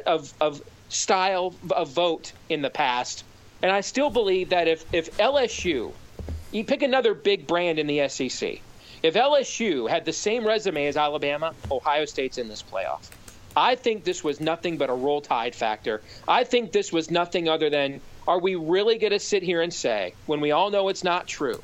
[0.05, 3.23] of, of style of vote in the past.
[3.61, 5.91] And I still believe that if, if LSU,
[6.51, 8.61] you pick another big brand in the SEC,
[9.03, 13.09] if LSU had the same resume as Alabama, Ohio State's in this playoff.
[13.55, 16.01] I think this was nothing but a roll tide factor.
[16.27, 19.73] I think this was nothing other than are we really going to sit here and
[19.73, 21.61] say, when we all know it's not true,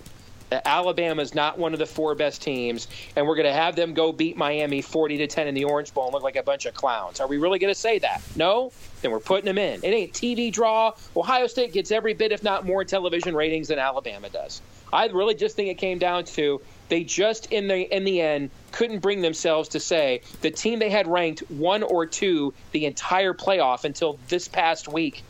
[0.51, 3.75] Uh, Alabama is not one of the four best teams, and we're going to have
[3.75, 6.43] them go beat Miami 40 to 10 in the Orange Bowl and look like a
[6.43, 7.19] bunch of clowns.
[7.19, 8.21] Are we really going to say that?
[8.35, 8.71] No?
[9.01, 9.83] Then we're putting them in.
[9.83, 10.93] It ain't TV draw.
[11.15, 14.61] Ohio State gets every bit, if not more, television ratings than Alabama does.
[14.91, 18.49] I really just think it came down to they just in the in the end
[18.71, 23.33] couldn't bring themselves to say the team they had ranked one or two the entire
[23.33, 25.23] playoff until this past week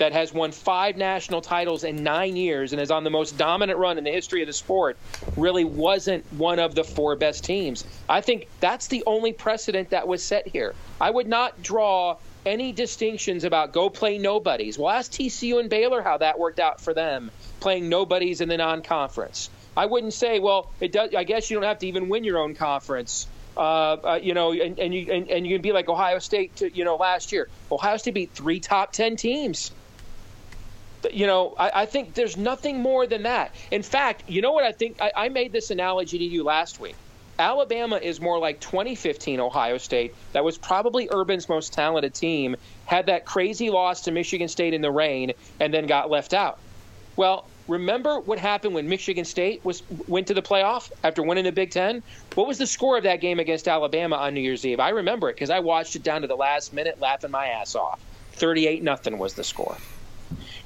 [0.00, 3.78] that has won five national titles in nine years and is on the most dominant
[3.78, 4.96] run in the history of the sport
[5.36, 7.84] really wasn't one of the four best teams.
[8.08, 10.74] I think that's the only precedent that was set here.
[10.98, 14.78] I would not draw any distinctions about go play nobodies.
[14.78, 18.56] Well, ask TCU and Baylor how that worked out for them playing nobodies in the
[18.56, 19.50] non-conference.
[19.76, 21.14] I wouldn't say, well, it does.
[21.14, 23.26] I guess you don't have to even win your own conference.
[23.54, 26.56] Uh, uh, you know, and, and you and, and you can be like Ohio State.
[26.56, 29.72] To, you know, last year, Ohio State beat three top ten teams
[31.12, 33.54] you know, I, I, think there's nothing more than that.
[33.70, 35.00] In fact, you know what I think?
[35.00, 36.96] I, I made this analogy to you last week.
[37.38, 40.14] Alabama is more like 2015 Ohio State.
[40.32, 42.56] That was probably Urban's most talented team.
[42.84, 46.58] Had that crazy loss to Michigan State in the rain, and then got left out.
[47.16, 51.52] Well, remember what happened when Michigan State was went to the playoff after winning the
[51.52, 52.02] Big Ten?
[52.34, 54.80] What was the score of that game against Alabama on New Year's Eve?
[54.80, 57.74] I remember it because I watched it down to the last minute, laughing my ass
[57.74, 58.00] off.
[58.32, 59.76] 38 nothing was the score.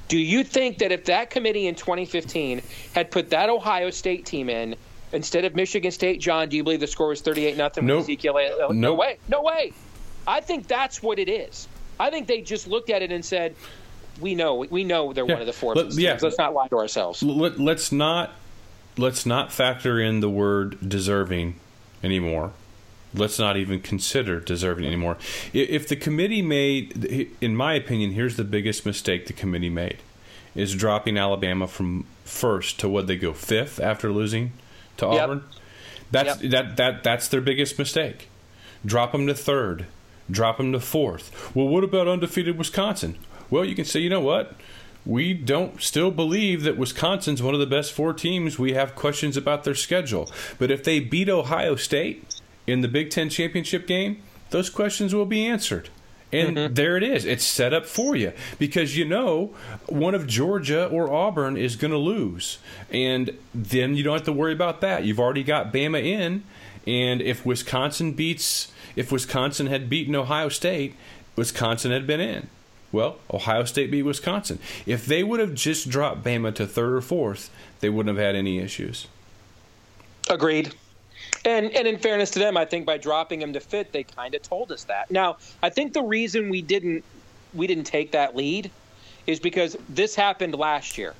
[0.07, 2.61] Do you think that if that committee in 2015
[2.93, 4.75] had put that Ohio State team in
[5.11, 8.01] instead of Michigan State, John, do you believe the score was 38 nothing nope.
[8.01, 8.35] Ezekiel?
[8.35, 8.71] Nope.
[8.71, 9.17] No way.
[9.27, 9.73] No way.
[10.27, 11.67] I think that's what it is.
[11.99, 13.55] I think they just looked at it and said,
[14.19, 15.33] "We know, we know they're yeah.
[15.33, 15.75] one of the four.
[15.75, 16.17] Let, yeah.
[16.21, 17.23] Let's not lie to ourselves.
[17.23, 18.31] Let, let's not
[18.97, 21.55] let's not factor in the word deserving
[22.03, 22.51] anymore
[23.15, 25.17] let's not even consider deserving anymore.
[25.53, 29.97] If the committee made, in my opinion, here's the biggest mistake the committee made
[30.55, 34.53] is dropping Alabama from first to what they go fifth after losing
[34.97, 35.23] to yep.
[35.23, 35.43] Auburn.
[36.11, 36.51] That's yep.
[36.51, 38.29] that that that's their biggest mistake.
[38.85, 39.85] Drop them to third.
[40.29, 41.55] Drop them to fourth.
[41.55, 43.17] Well, what about undefeated Wisconsin?
[43.49, 44.55] Well, you can say, you know what?
[45.05, 48.57] We don't still believe that Wisconsin's one of the best four teams.
[48.57, 50.31] We have questions about their schedule.
[50.57, 52.34] But if they beat Ohio State,
[52.67, 55.89] in the Big Ten championship game, those questions will be answered.
[56.31, 56.73] And mm-hmm.
[56.73, 57.25] there it is.
[57.25, 59.53] It's set up for you because you know
[59.85, 62.57] one of Georgia or Auburn is going to lose.
[62.91, 65.05] And then you don't have to worry about that.
[65.05, 66.43] You've already got Bama in.
[66.87, 70.95] And if Wisconsin beats, if Wisconsin had beaten Ohio State,
[71.35, 72.47] Wisconsin had been in.
[72.91, 74.59] Well, Ohio State beat Wisconsin.
[74.85, 77.49] If they would have just dropped Bama to third or fourth,
[77.79, 79.07] they wouldn't have had any issues.
[80.29, 80.73] Agreed.
[81.45, 84.33] And and in fairness to them, I think by dropping him to fit, they kind
[84.33, 85.11] of told us that.
[85.11, 87.03] Now, I think the reason we didn't
[87.53, 88.71] we didn't take that lead
[89.27, 91.13] is because this happened last year.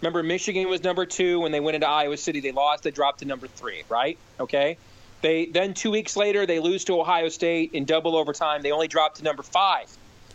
[0.00, 2.40] Remember, Michigan was number two when they went into Iowa City.
[2.40, 2.82] They lost.
[2.82, 3.84] They dropped to number three.
[3.88, 4.18] Right?
[4.40, 4.76] Okay.
[5.22, 8.62] They then two weeks later they lose to Ohio State in double overtime.
[8.62, 9.88] They only dropped to number five,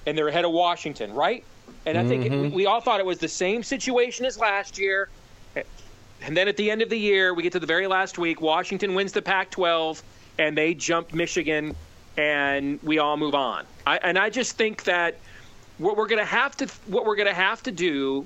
[0.06, 1.13] and they're ahead of Washington.
[1.13, 1.43] Right?
[1.86, 2.41] And I think mm-hmm.
[2.41, 5.10] we, we all thought it was the same situation as last year
[6.21, 8.41] And then at the end of the year, we get to the very last week.
[8.41, 10.01] Washington wins the Pac-12,
[10.39, 11.75] and they jump Michigan,
[12.17, 13.65] and we all move on.
[13.86, 15.17] I, and I just think that
[15.78, 18.25] what we're going to have to what we're going to have to do,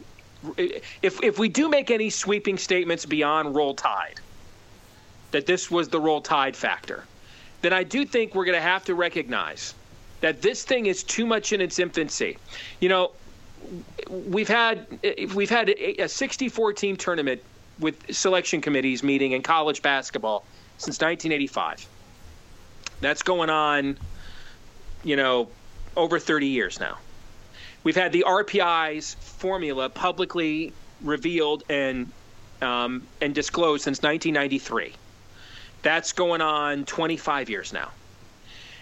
[0.58, 4.20] if if we do make any sweeping statements beyond roll tide,
[5.32, 7.06] that this was the roll tide factor,
[7.62, 9.74] then I do think we're going to have to recognize
[10.22, 12.38] that this thing is too much in its infancy.
[12.80, 13.12] You know,
[14.10, 14.86] we've had
[15.34, 17.42] we've had a 64 team tournament
[17.80, 20.44] with selection committees meeting in college basketball
[20.78, 21.88] since 1985.
[23.02, 23.98] That's going on,
[25.04, 25.50] you know,
[25.96, 26.98] over 30 years now.
[27.84, 32.12] We've had the RPI's formula publicly revealed and
[32.62, 34.94] um, and disclosed since 1993.
[35.82, 37.92] That's going on 25 years now.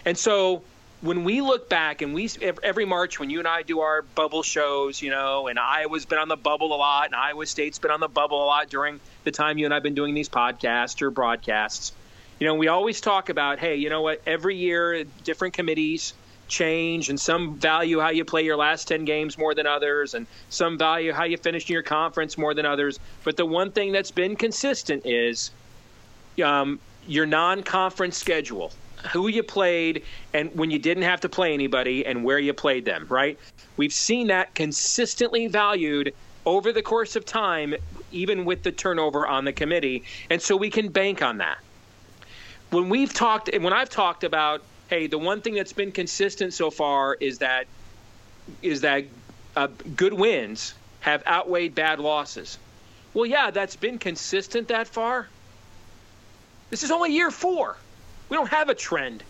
[0.03, 0.63] And so
[1.07, 2.29] when we look back and we
[2.61, 6.19] every March when you and I do our bubble shows, you know, and Iowa's been
[6.19, 8.99] on the bubble a lot, and Iowa State's been on the bubble a lot during
[9.23, 11.93] the time you and I've been doing these podcasts or broadcasts.
[12.39, 14.21] You know, we always talk about, hey, you know what?
[14.27, 16.13] Every year, different committees
[16.49, 20.27] change, and some value how you play your last ten games more than others, and
[20.49, 22.99] some value how you finish in your conference more than others.
[23.23, 25.51] But the one thing that's been consistent is
[26.43, 28.73] um, your non-conference schedule
[29.07, 32.85] who you played and when you didn't have to play anybody and where you played
[32.85, 33.37] them, right?
[33.77, 36.13] We've seen that consistently valued
[36.45, 37.75] over the course of time,
[38.11, 40.03] even with the turnover on the committee.
[40.29, 41.57] And so we can bank on that.
[42.69, 46.53] When we've talked, and when I've talked about, hey, the one thing that's been consistent
[46.53, 47.67] so far is that
[48.61, 49.03] is that
[49.57, 52.57] uh, good wins have outweighed bad losses.
[53.13, 55.27] Well, yeah, that's been consistent that far.
[56.69, 57.75] This is only year four.
[58.29, 59.23] We don't have a trend.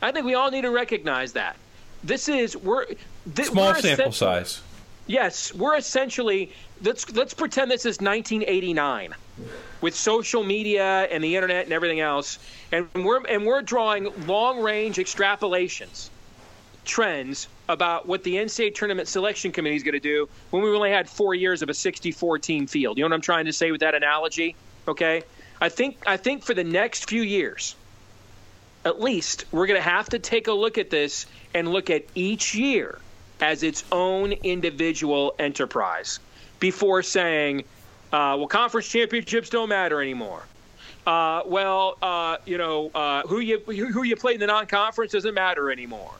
[0.00, 1.56] I think we all need to recognize that.
[2.04, 4.62] This is we're th- small we're sample size.
[5.06, 9.14] Yes, we're essentially let's let's pretend this is 1989
[9.80, 12.38] with social media and the internet and everything else,
[12.70, 16.10] and we're and we're drawing long range extrapolations,
[16.84, 20.90] trends about what the NCAA tournament selection committee is going to do when we only
[20.90, 22.96] had four years of a 64 team field.
[22.96, 24.54] You know what I'm trying to say with that analogy?
[24.86, 25.22] Okay,
[25.60, 27.74] I think I think for the next few years
[28.88, 32.04] at least we're going to have to take a look at this and look at
[32.14, 32.98] each year
[33.40, 36.18] as its own individual enterprise
[36.58, 37.60] before saying,
[38.12, 40.42] uh, well, conference championships don't matter anymore.
[41.06, 45.34] Uh, well, uh, you know, uh, who you who you play in the non-conference doesn't
[45.34, 46.12] matter anymore.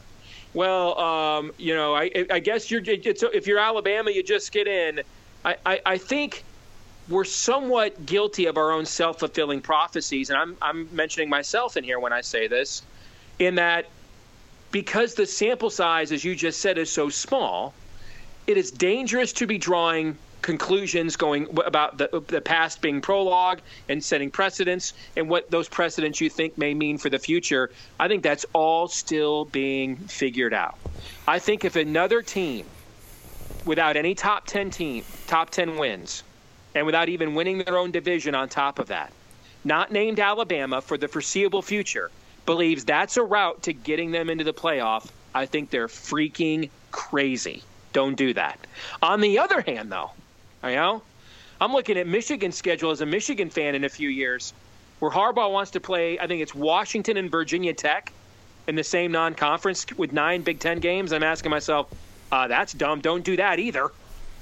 [0.55, 5.01] Well, um, you know, I, I guess you're if you're Alabama, you just get in.
[5.45, 6.45] I, I, I think
[7.09, 10.31] we're somewhat guilty of our own self fulfilling prophecies.
[10.31, 12.83] And I'm, I'm mentioning myself in here when I say this,
[13.39, 13.87] in that
[14.71, 17.73] because the sample size, as you just said, is so small,
[18.47, 24.03] it is dangerous to be drawing conclusions going about the, the past being prologue and
[24.03, 27.71] setting precedents and what those precedents you think may mean for the future.
[27.99, 30.79] I think that's all still being figured out.
[31.27, 32.67] I think if another team
[33.65, 36.23] without any top 10 team, top 10 wins,
[36.75, 39.13] and without even winning their own division on top of that,
[39.65, 42.11] not named Alabama for the foreseeable future,
[42.47, 47.63] believes that's a route to getting them into the playoff, I think they're freaking crazy.
[47.93, 48.59] Don't do that.
[49.03, 50.11] On the other hand, though,
[50.65, 51.03] you know,
[51.61, 54.53] I'm looking at Michigan's schedule as a Michigan fan in a few years,
[55.01, 56.19] where Harbaugh wants to play.
[56.19, 58.13] I think it's Washington and Virginia Tech
[58.67, 61.13] in the same non-conference with nine Big Ten games.
[61.13, 61.89] I'm asking myself,
[62.31, 63.01] uh, that's dumb.
[63.01, 63.91] Don't do that either.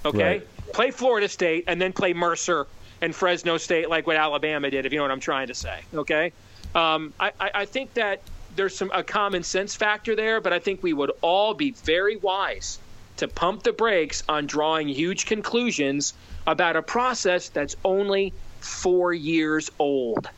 [0.04, 0.38] Okay.
[0.38, 2.66] Right play Florida State and then play Mercer
[3.00, 5.80] and Fresno State like what Alabama did, if you know what I'm trying to say.
[5.94, 6.32] Okay,
[6.74, 8.20] um, I, I think that
[8.56, 12.16] there's some a common sense factor there, but I think we would all be very
[12.16, 12.78] wise
[13.18, 16.14] to pump the brakes on drawing huge conclusions
[16.46, 20.28] about a process that's only four years old,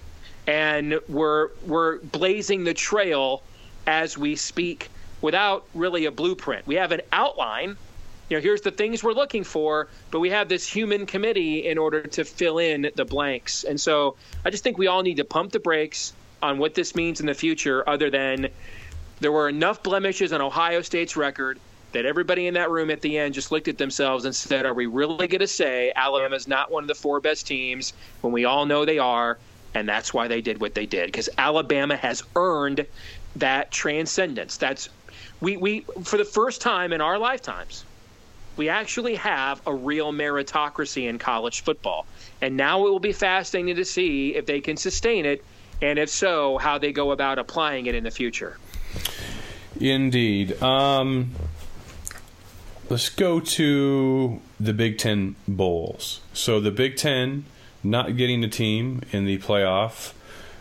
[0.47, 3.43] and we're we're blazing the trail
[3.87, 6.67] as we speak without really a blueprint.
[6.67, 7.77] We have an outline
[8.29, 11.79] you know, here's the things we're looking for, but we have this human committee in
[11.79, 13.65] order to fill in the blanks.
[13.65, 16.13] And so I just think we all need to pump the brakes
[16.43, 18.49] on what this means in the future, other than
[19.21, 21.59] there were enough blemishes on Ohio State's record
[21.93, 24.75] that everybody in that room at the end just looked at themselves and said, Are
[24.75, 28.45] we really going to say Alabama's not one of the four best teams when we
[28.45, 29.39] all know they are?
[29.75, 32.87] And that's why they did what they did, because Alabama has earned
[33.37, 34.57] that transcendence.
[34.57, 34.89] That's
[35.41, 37.85] we, we for the first time in our lifetimes
[38.59, 42.07] we actually have a real meritocracy in college football.
[42.43, 45.45] And now it will be fascinating to see if they can sustain it,
[45.81, 48.59] and if so, how they go about applying it in the future.
[49.81, 50.61] Indeed.
[50.61, 51.31] Um,
[52.91, 56.21] let's go to the Big Ten bowls.
[56.33, 57.45] So the Big Ten
[57.85, 60.13] not getting a team in the playoff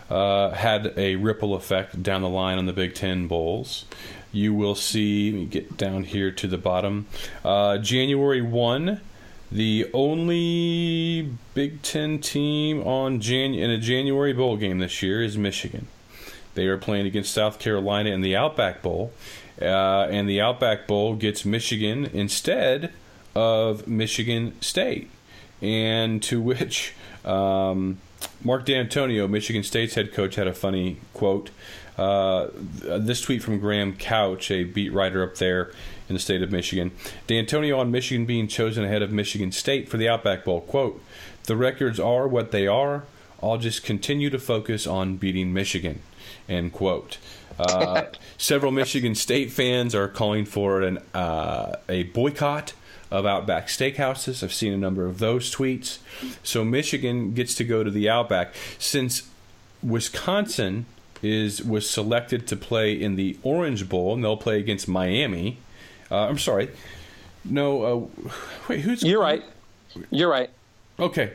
[0.10, 3.86] uh, had a ripple effect down the line on the Big Ten bowls.
[4.32, 7.08] You will see, let me get down here to the bottom.
[7.44, 9.02] Uh, January 1,
[9.52, 15.38] the only Big Ten team on Jan- in a January bowl game this year is
[15.38, 15.88] Michigan.
[16.56, 19.14] They are playing against South Carolina in the Outback Bowl,
[19.62, 22.92] uh, and the Outback Bowl gets Michigan instead
[23.36, 25.10] of Michigan State,
[25.62, 28.00] and to which um,
[28.44, 31.52] Mark Dantonio, Michigan State's head coach, had a funny quote.
[31.98, 32.48] Uh,
[32.82, 35.72] this tweet from Graham Couch, a beat writer up there
[36.08, 36.92] in the state of Michigan.
[37.28, 40.62] Dantonio on Michigan being chosen ahead of Michigan State for the Outback Bowl.
[40.62, 41.02] Quote,
[41.46, 43.06] the records are what they are.
[43.42, 46.02] I'll just continue to focus on beating Michigan.
[46.48, 47.18] End quote.
[47.60, 48.06] Uh,
[48.38, 52.74] several Michigan State fans are calling for an uh, a boycott
[53.10, 54.44] of Outback Steakhouses.
[54.44, 56.00] I've seen a number of those tweets.
[56.44, 59.30] So Michigan gets to go to the Outback since
[59.82, 60.86] Wisconsin
[61.22, 65.58] is was selected to play in the Orange Bowl, and they'll play against Miami.
[66.10, 66.70] Uh, I'm sorry,
[67.44, 67.84] no.
[67.84, 68.30] Uh,
[68.68, 69.04] wait, who's?
[69.04, 69.44] You're right.
[70.12, 70.50] You're right.
[71.00, 71.34] Okay.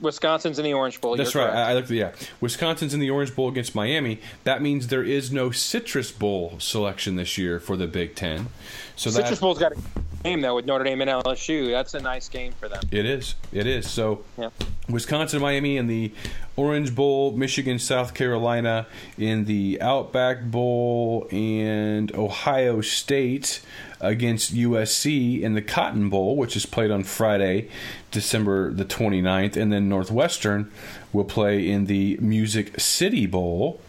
[0.00, 1.16] Wisconsin's in the Orange Bowl.
[1.16, 1.48] That's right.
[1.50, 1.90] I, I looked.
[1.90, 4.20] Yeah, Wisconsin's in the Orange Bowl against Miami.
[4.42, 8.48] That means there is no Citrus Bowl selection this year for the Big Ten.
[8.96, 9.76] So Citrus that, Bowl's got a
[10.24, 11.70] game though with Notre Dame and LSU.
[11.70, 12.82] That's a nice game for them.
[12.90, 13.36] It is.
[13.52, 13.88] It is.
[13.88, 14.50] So Yeah.
[14.88, 16.12] Wisconsin, Miami in the
[16.56, 18.86] Orange Bowl, Michigan, South Carolina
[19.16, 23.60] in the Outback Bowl, and Ohio State
[24.00, 27.68] against USC in the Cotton Bowl, which is played on Friday,
[28.14, 29.56] December the 29th.
[29.56, 30.70] And then Northwestern
[31.12, 33.80] will play in the Music City Bowl.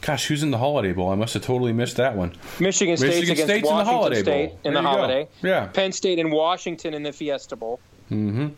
[0.00, 1.10] Gosh, who's in the Holiday Bowl?
[1.10, 2.34] I must have totally missed that one.
[2.60, 4.60] Michigan State's Michigan against State's in the Washington Holiday State Bowl.
[4.64, 5.00] in There the you go.
[5.00, 5.28] Holiday.
[5.42, 5.66] Yeah.
[5.66, 7.80] Penn State and Washington in the Fiesta Bowl.
[8.10, 8.48] Mm-hmm.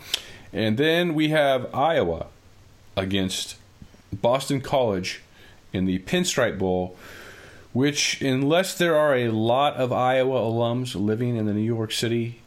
[0.53, 2.27] And then we have Iowa
[2.97, 3.57] against
[4.13, 5.23] Boston College
[5.73, 6.97] in the Pinstripe Bowl,
[7.73, 12.41] which, unless there are a lot of Iowa alums living in the New York City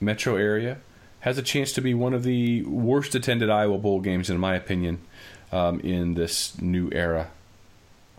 [0.00, 0.78] metro area,
[1.24, 4.54] has a chance to be one of the worst attended Iowa Bowl games, in my
[4.56, 4.98] opinion,
[5.52, 7.28] um, in this new era.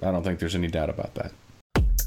[0.02, 1.32] I don't think there's any doubt about that.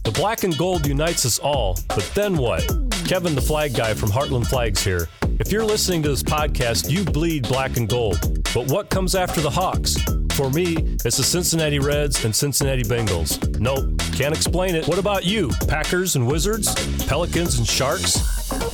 [0.02, 2.66] The black and gold unites us all, but then what?
[3.06, 5.08] Kevin, the flag guy from Heartland Flags here.
[5.38, 8.18] If you're listening to this podcast, you bleed black and gold.
[8.52, 9.96] But what comes after the Hawks?
[10.32, 13.60] For me, it's the Cincinnati Reds and Cincinnati Bengals.
[13.60, 14.88] Nope, can't explain it.
[14.88, 15.50] What about you?
[15.68, 16.74] Packers and Wizards?
[17.06, 18.16] Pelicans and Sharks?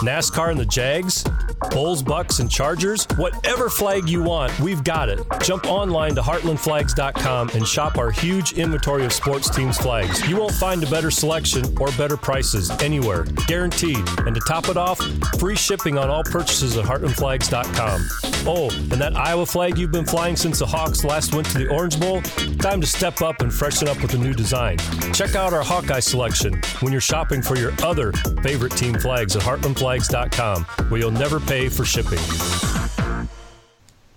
[0.00, 1.22] NASCAR and the Jags?
[1.70, 3.06] Bulls, Bucks, and Chargers?
[3.16, 5.20] Whatever flag you want, we've got it.
[5.42, 10.26] Jump online to heartlandflags.com and shop our huge inventory of sports teams' flags.
[10.28, 14.06] You won't find a better selection or better prices anywhere, guaranteed.
[14.20, 15.00] And to top it off,
[15.38, 18.08] free shipping on all purchases at heartlandflags.com.
[18.46, 21.68] Oh, and that Iowa flag you've been flying since the Hawks last went to the
[21.68, 22.20] Orange Bowl?
[22.58, 24.78] Time to step up and freshen up with a new design.
[25.12, 28.12] Check out our Hawkeye selection when you're shopping for your other
[28.42, 32.18] favorite team flags at heartlandflags.com, where you'll never pay for shipping.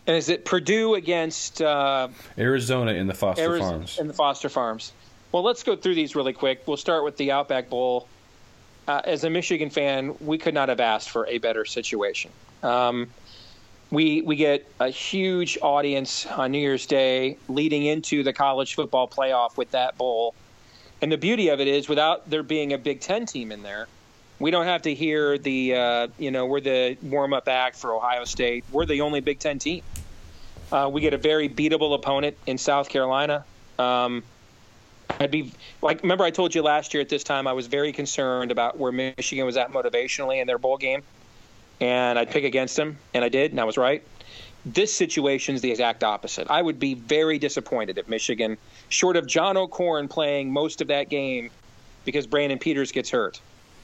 [0.07, 2.07] And is it Purdue against uh,
[2.37, 3.99] Arizona in the Foster Arizona Farms.
[3.99, 4.93] in the Foster Farms?
[5.31, 6.63] Well, let's go through these really quick.
[6.65, 8.07] We'll start with the Outback Bowl.
[8.87, 12.31] Uh, as a Michigan fan, we could not have asked for a better situation.
[12.63, 13.07] Um,
[13.91, 19.07] we we get a huge audience on New Year's Day leading into the college football
[19.07, 20.33] playoff with that bowl.
[21.01, 23.87] And the beauty of it is, without there being a Big Ten team in there,
[24.39, 27.93] we don't have to hear the uh, you know we're the warm up act for
[27.93, 28.63] Ohio State.
[28.71, 29.83] We're the only Big Ten team.
[30.71, 33.45] Uh, we get a very beatable opponent in South Carolina.
[33.79, 34.23] Um,
[35.19, 37.91] I'd be like, remember I told you last year at this time I was very
[37.91, 41.03] concerned about where Michigan was at motivationally in their bowl game,
[41.79, 44.03] and I'd pick against them, and I did, and I was right.
[44.65, 46.51] This situation is the exact opposite.
[46.51, 48.57] I would be very disappointed if Michigan,
[48.89, 51.49] short of John O'Korn playing most of that game
[52.03, 53.39] because Brandon Peters gets hurt,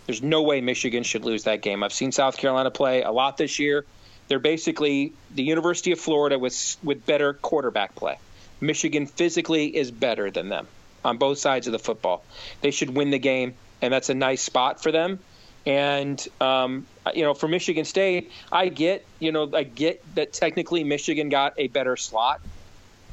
[0.05, 1.83] there's no way Michigan should lose that game.
[1.83, 3.85] I've seen South Carolina play a lot this year.
[4.27, 8.17] They're basically the University of Florida with with better quarterback play.
[8.61, 10.67] Michigan physically is better than them
[11.03, 12.23] on both sides of the football.
[12.61, 15.19] They should win the game, and that's a nice spot for them.
[15.65, 20.83] And um, you know, for Michigan State, I get you know I get that technically
[20.83, 22.41] Michigan got a better slot.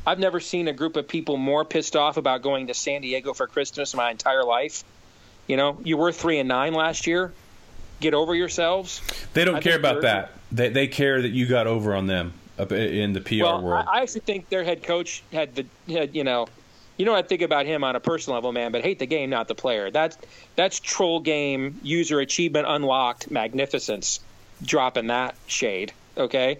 [0.07, 3.34] I've never seen a group of people more pissed off about going to San Diego
[3.34, 4.82] for Christmas in my entire life.
[5.47, 7.32] You know, you were three and nine last year.
[8.01, 9.03] Get over yourselves.
[9.34, 10.32] They don't I care about that.
[10.51, 13.86] They, they care that you got over on them up in the PR well, world.
[13.88, 16.47] I, I actually think their head coach had the had, you know,
[16.97, 19.30] you know, I think about him on a personal level, man, but hate the game,
[19.30, 19.91] not the player.
[19.91, 20.18] That's
[20.57, 24.20] that's troll game user achievement unlocked magnificence,
[24.62, 25.93] dropping that shade.
[26.16, 26.59] Okay,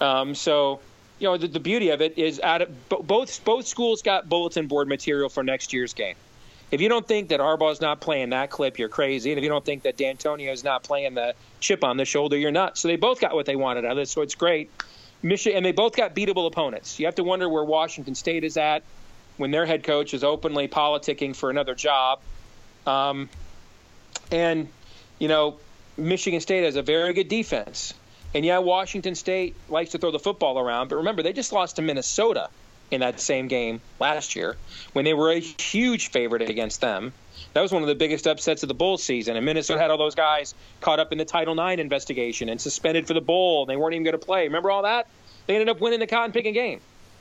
[0.00, 0.80] um, so
[1.18, 4.66] you know, the, the beauty of it is out of both both schools got bulletin
[4.66, 6.16] board material for next year's game.
[6.70, 9.30] If you don't think that Harbaugh's not playing that clip, you're crazy.
[9.30, 12.50] And if you don't think that Dantonio's not playing the chip on the shoulder, you're
[12.50, 12.80] nuts.
[12.80, 14.10] So they both got what they wanted out of this.
[14.10, 14.70] So it's great.
[15.22, 17.00] Michigan, and they both got beatable opponents.
[17.00, 18.82] You have to wonder where Washington State is at
[19.38, 22.20] when their head coach is openly politicking for another job.
[22.86, 23.28] Um,
[24.30, 24.68] and,
[25.18, 25.56] you know,
[25.96, 27.94] Michigan State has a very good defense.
[28.34, 31.76] And yeah, Washington State likes to throw the football around, but remember, they just lost
[31.76, 32.50] to Minnesota
[32.90, 34.56] in that same game last year
[34.92, 37.12] when they were a huge favorite against them.
[37.54, 39.36] That was one of the biggest upsets of the bowl season.
[39.36, 43.06] And Minnesota had all those guys caught up in the Title IX investigation and suspended
[43.06, 43.62] for the bowl.
[43.62, 44.44] And they weren't even going to play.
[44.44, 45.06] Remember all that?
[45.46, 46.80] They ended up winning the cotton picking game.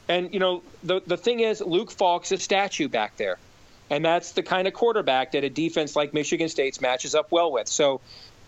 [0.10, 3.38] And, you know, the, the thing is, Luke Falk's a statue back there.
[3.90, 7.52] And that's the kind of quarterback that a defense like Michigan State's matches up well
[7.52, 7.68] with.
[7.68, 8.02] So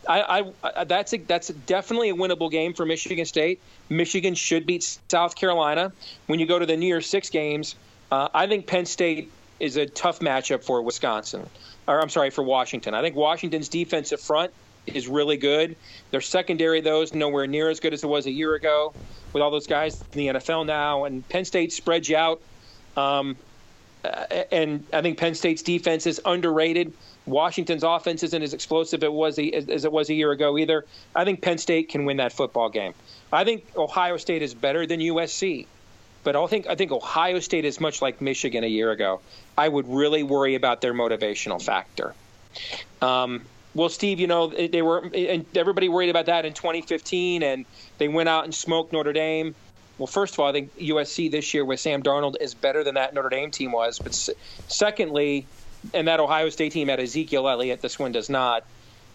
[0.10, 3.62] I, I, that's a, that's definitely a winnable game for Michigan State.
[3.90, 5.92] Michigan should beat South Carolina.
[6.26, 7.76] When you go to the New Year's Six games,
[8.12, 11.48] uh, I think Penn State is a tough matchup for Wisconsin,
[11.88, 12.96] or I'm sorry for Washington.
[12.96, 14.52] I think Washington's defensive front
[14.88, 15.76] is really good.
[16.10, 18.94] Their secondary, though, is nowhere near as good as it was a year ago.
[19.32, 22.42] With all those guys in the NFL now, and Penn State spreads you out.
[22.98, 23.38] Um,
[24.52, 26.94] and I think Penn State's defense is underrated.
[27.30, 30.86] Washington's offense isn't as explosive it was as it was a year ago either.
[31.16, 32.94] I think Penn State can win that football game.
[33.32, 35.68] I think Ohio State is better than USC,
[36.24, 39.22] but I think I think Ohio State is much like Michigan a year ago.
[39.58, 42.14] I would really worry about their motivational factor.
[43.02, 47.66] Um, well, Steve, you know they were, and everybody worried about that in 2015, and
[47.98, 49.56] they went out and smoked Notre Dame.
[50.00, 52.96] Well, first of all, I think USC this year with Sam Darnold is better than
[52.96, 54.00] that Notre Dame team was.
[54.00, 54.16] But
[54.68, 55.46] secondly,
[55.94, 57.82] and that Ohio State team had Ezekiel Elliott.
[57.82, 58.64] This one does not.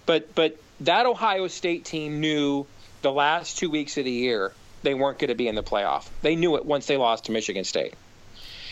[0.07, 2.67] But but that Ohio State team knew
[3.03, 4.53] the last two weeks of the year
[4.83, 6.09] they weren't going to be in the playoff.
[6.23, 7.95] They knew it once they lost to Michigan State.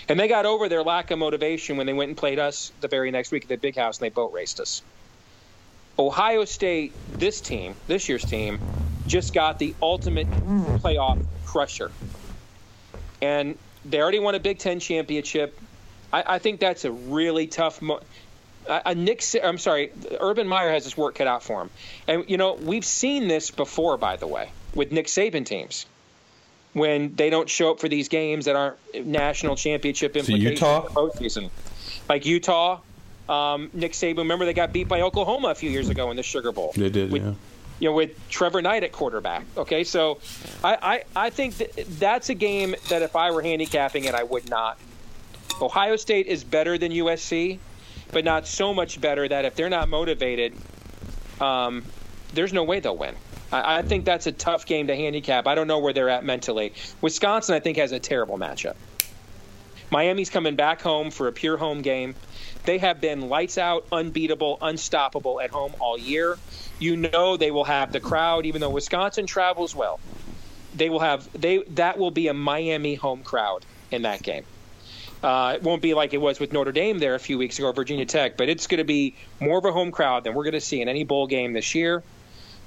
[0.09, 2.89] And they got over their lack of motivation when they went and played us the
[2.89, 4.83] very next week at the big house and they boat raced us.
[5.99, 8.59] Ohio State, this team, this year's team,
[9.07, 10.27] just got the ultimate
[10.83, 11.91] playoff crusher.
[13.21, 15.59] And they already won a Big Ten championship.
[16.13, 17.81] I, I think that's a really tough.
[17.83, 18.01] Mo-
[18.69, 19.91] a Nick, I'm sorry,
[20.21, 21.71] Urban Meyer has his work cut out for him,
[22.07, 25.87] and you know we've seen this before, by the way, with Nick Saban teams
[26.73, 30.61] when they don't show up for these games that aren't national championship implications.
[30.61, 31.51] So Utah postseason,
[32.09, 32.81] like Utah,
[33.29, 34.19] um, Nick Saban.
[34.19, 36.73] Remember they got beat by Oklahoma a few years ago in the Sugar Bowl.
[36.77, 37.35] They did, with, yeah.
[37.81, 39.45] You know, with Trevor Knight at quarterback.
[39.57, 40.21] Okay, so
[40.63, 44.23] I, I, I think that that's a game that if I were handicapping it, I
[44.23, 44.79] would not
[45.63, 47.59] Ohio State is better than USC,
[48.11, 50.53] but not so much better that if they're not motivated,
[51.41, 51.85] um,
[52.35, 53.15] there's no way they'll win.
[53.53, 55.47] I, I think that's a tough game to handicap.
[55.47, 56.73] I don't know where they're at mentally.
[57.01, 58.75] Wisconsin, I think, has a terrible matchup.
[59.91, 62.15] Miami's coming back home for a pure home game.
[62.65, 66.39] They have been lights out, unbeatable, unstoppable at home all year.
[66.79, 70.01] You know they will have the crowd, even though Wisconsin travels well.
[70.75, 74.45] They will have they that will be a Miami home crowd in that game.
[75.23, 77.71] Uh, it won't be like it was with Notre Dame there a few weeks ago,
[77.73, 80.53] Virginia Tech, but it's going to be more of a home crowd than we're going
[80.55, 82.03] to see in any bowl game this year.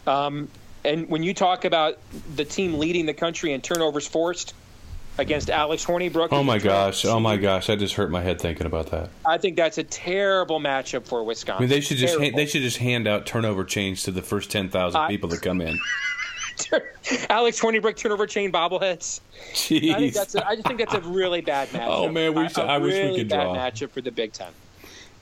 [0.07, 0.47] Um,
[0.85, 1.97] and when you talk about
[2.35, 4.53] the team leading the country in turnovers forced
[5.17, 8.67] against Alex Hornibrook, oh my gosh, oh my gosh, I just hurt my head thinking
[8.67, 9.09] about that.
[9.25, 11.57] I think that's a terrible matchup for Wisconsin.
[11.57, 14.21] I mean, they should just hand, they should just hand out turnover change to the
[14.21, 15.77] first ten thousand people that come in.
[17.29, 19.21] Alex Hornibrook turnover chain bobbleheads.
[19.53, 19.93] Jeez.
[19.93, 21.87] I think that's a, I just think that's a really bad oh, matchup.
[21.87, 23.55] Oh man, we should, I wish really we could bad draw.
[23.55, 24.51] matchup for the Big Ten.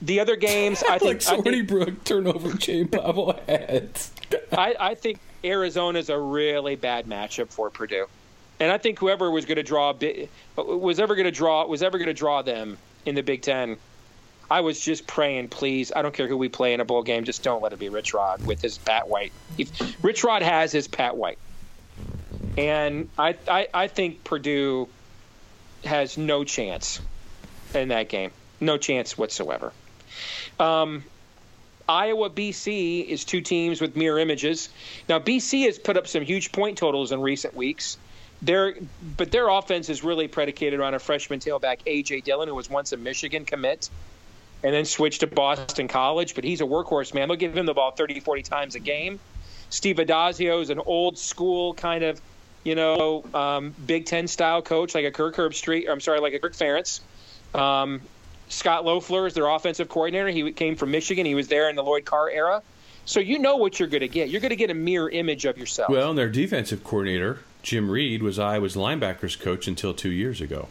[0.02, 4.10] The other games, I think, Alex Hornibrook turnover chain bobbleheads.
[4.52, 8.06] I, I think Arizona is a really bad matchup for Purdue,
[8.60, 9.94] and I think whoever was going to draw
[10.56, 13.76] was ever going to draw was ever going to draw them in the Big Ten
[14.50, 15.92] I was just praying, please.
[15.94, 17.88] I don't care who we play in a bowl game, just don't let it be
[17.88, 19.32] Rich Rod with his Pat White.
[19.56, 21.38] If Rich Rod has his Pat White,
[22.56, 24.88] and I, I, I think Purdue
[25.84, 27.00] has no chance
[27.74, 28.30] in that game,
[28.60, 29.72] no chance whatsoever.
[30.60, 31.04] Um,
[31.88, 34.68] Iowa BC is two teams with mirror images.
[35.08, 37.98] Now BC has put up some huge point totals in recent weeks.
[38.42, 38.74] Their,
[39.16, 42.92] but their offense is really predicated on a freshman tailback AJ Dillon, who was once
[42.92, 43.88] a Michigan commit
[44.64, 46.34] and then switched to Boston College.
[46.34, 47.28] But he's a workhorse, man.
[47.28, 49.20] They'll give him the ball 30, 40 times a game.
[49.70, 52.20] Steve Addazio is an old school kind of,
[52.64, 55.86] you know, um, Big Ten style coach, like a Kirk Herbstreit.
[55.86, 57.00] Or I'm sorry, like a Kirk Ferentz.
[57.54, 58.00] Um,
[58.48, 60.28] Scot Loeffler is their offensive coordinator.
[60.28, 61.26] He came from Michigan.
[61.26, 62.62] He was there in the Lloyd Carr era.
[63.04, 64.30] So you know what you're going to get.
[64.30, 65.90] You're going to get a mirror image of yourself.
[65.90, 70.68] Well, and their defensive coordinator Jim Reid was Iowa's linebackers coach until two years ago.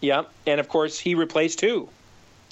[0.00, 1.88] Yeah, and of course he replaced who?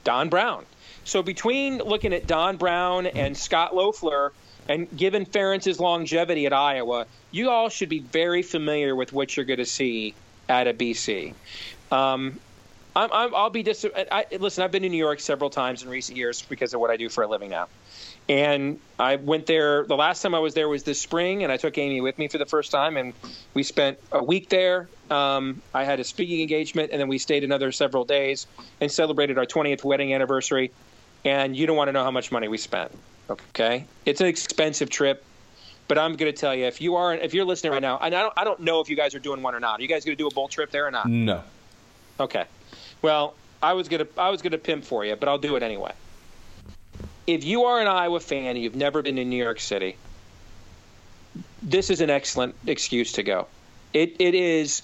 [0.09, 0.65] Don Brown.
[1.05, 4.33] So between looking at Don Brown and Scot Loeffler,
[4.67, 9.45] and given Ferentz's longevity at Iowa, you all should be very familiar with what you're
[9.45, 10.15] going to see
[10.49, 11.35] at a BC.
[11.93, 12.41] Um,
[12.97, 14.65] I'm, I'm, I'll be dis- I, listen.
[14.65, 17.11] I've been to New York several times in recent years because of what I do
[17.11, 17.69] for a living now.
[18.29, 19.85] And I went there.
[19.85, 22.29] The last time I was there was this spring, and I took Amy with me
[22.29, 23.15] for the first time, and
[23.55, 24.89] we spent a week there.
[25.11, 28.47] Um, I had a speaking engagement, and then we stayed another several days
[28.81, 30.73] and celebrated our 20th wedding anniversary.
[31.25, 32.93] And you don't want to know how much money we spent.
[33.31, 35.25] Okay, it's an expensive trip,
[35.87, 38.15] but I'm going to tell you if you are if you're listening right now, and
[38.15, 39.81] I don't I don't know if you guys are doing one or not.
[39.81, 41.07] Are you guys going to do a bowl trip there or not?
[41.07, 41.43] No.
[42.21, 42.45] Okay.
[43.03, 45.93] Well, I was gonna I was gonna pimp for you, but I'll do it anyway.
[47.29, 49.97] If you are an Iowa fan and you've never been to New York City,
[51.63, 53.47] this is an excellent excuse to go.
[53.93, 54.81] It it is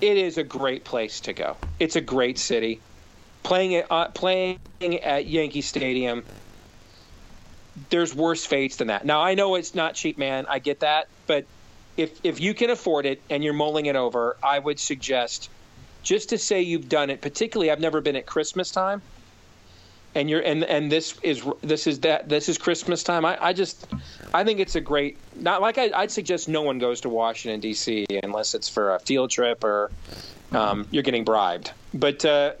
[0.00, 1.56] it is a great place to go.
[1.78, 2.80] It's a great city.
[3.44, 6.24] Playing at uh, playing at Yankee Stadium,
[7.88, 9.06] there's worse fates than that.
[9.06, 10.44] Now I know it's not cheap, man.
[10.48, 11.46] I get that, but
[11.96, 15.50] if if you can afford it and you're mulling it over, I would suggest
[16.02, 17.20] just to say you've done it.
[17.20, 19.02] Particularly, I've never been at Christmas time,
[20.18, 23.24] and you're and and this is this is that this is Christmas time.
[23.24, 23.86] I, I just
[24.34, 27.60] I think it's a great not like I, would suggest no one goes to Washington
[27.60, 28.06] D.C.
[28.24, 29.92] unless it's for a field trip or
[30.50, 31.70] um, you're getting bribed.
[31.94, 32.54] But uh,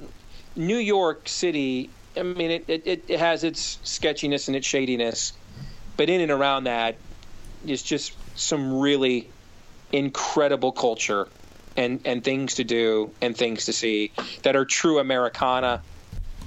[0.54, 5.32] New York City, I mean, it, it, it has its sketchiness and its shadiness,
[5.96, 6.96] but in and around that
[7.66, 9.28] is just some really
[9.90, 11.26] incredible culture
[11.76, 15.82] and, and things to do and things to see that are true Americana.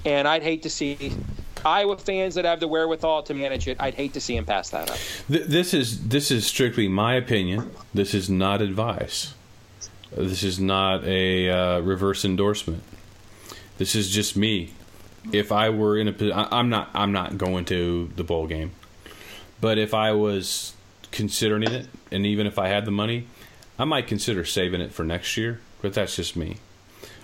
[0.06, 1.14] And I'd hate to see
[1.64, 3.78] Iowa fans that have the wherewithal to manage it.
[3.80, 4.98] I'd hate to see him pass that up.
[5.30, 7.72] This is this is strictly my opinion.
[7.94, 9.34] This is not advice.
[10.12, 12.84] This is not a uh, reverse endorsement.
[13.78, 14.74] This is just me.
[15.32, 18.72] If I were in a, I'm not I'm not going to the bowl game,
[19.60, 20.74] but if I was
[21.12, 23.28] considering it, and even if I had the money,
[23.78, 26.58] I might consider saving it for next year, but that's just me.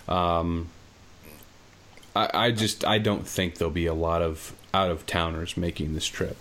[0.07, 0.69] Um,
[2.18, 5.93] I, I just I don't think there'll be a lot of out of towners making
[5.93, 6.38] this trip.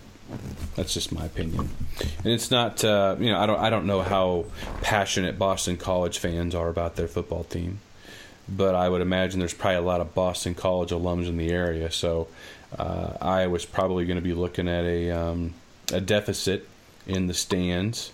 [0.75, 1.71] That's just my opinion,
[2.01, 2.85] and it's not.
[2.85, 3.61] Uh, you know, I don't.
[3.61, 4.47] I don't know how
[4.83, 7.79] passionate Boston College fans are about their football team,
[8.49, 11.93] but I would imagine there's probably a lot of Boston College alums in the area.
[11.93, 12.27] So
[12.77, 15.55] uh, I was probably going to be looking at a um,
[15.93, 16.69] a deficit
[17.07, 18.11] in the stands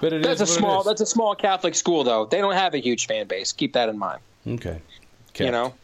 [0.00, 2.26] but it that's a small that's a small Catholic school though.
[2.26, 3.52] They don't have a huge fan base.
[3.52, 4.20] Keep that in mind.
[4.46, 4.80] Okay.
[5.38, 5.74] You know.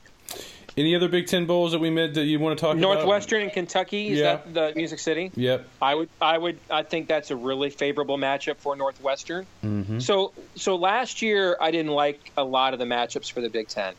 [0.76, 3.04] Any other Big Ten bowls that we made that you want to talk Northwestern about?
[3.04, 4.36] Northwestern and Kentucky is yeah.
[4.36, 5.30] that the Music City?
[5.36, 5.68] Yep.
[5.80, 9.46] I would I would I think that's a really favorable matchup for Northwestern.
[9.64, 10.00] Mm-hmm.
[10.00, 13.68] So so last year I didn't like a lot of the matchups for the Big
[13.68, 13.94] Ten.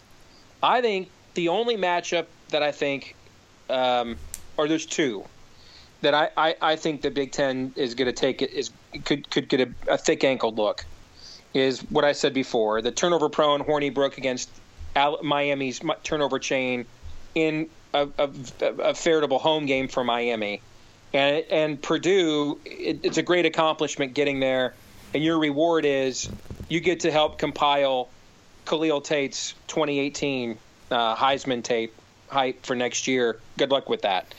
[0.61, 3.15] I think the only matchup that I think,
[3.69, 4.17] um,
[4.57, 5.25] or there's two
[6.01, 8.71] that I, I, I think the Big Ten is going to take it is
[9.05, 10.85] could could get a, a thick ankle look.
[11.53, 14.49] Is what I said before the turnover prone Hornibrook against
[14.95, 16.85] Miami's turnover chain
[17.33, 18.29] in a, a,
[18.61, 20.61] a, veritable home game for Miami,
[21.13, 24.73] and and Purdue it, it's a great accomplishment getting there,
[25.13, 26.29] and your reward is
[26.69, 28.09] you get to help compile
[28.65, 30.57] Khalil Tate's 2018
[30.91, 31.93] uh, Heisman tape
[32.29, 33.39] hype for next year.
[33.57, 34.33] Good luck with that.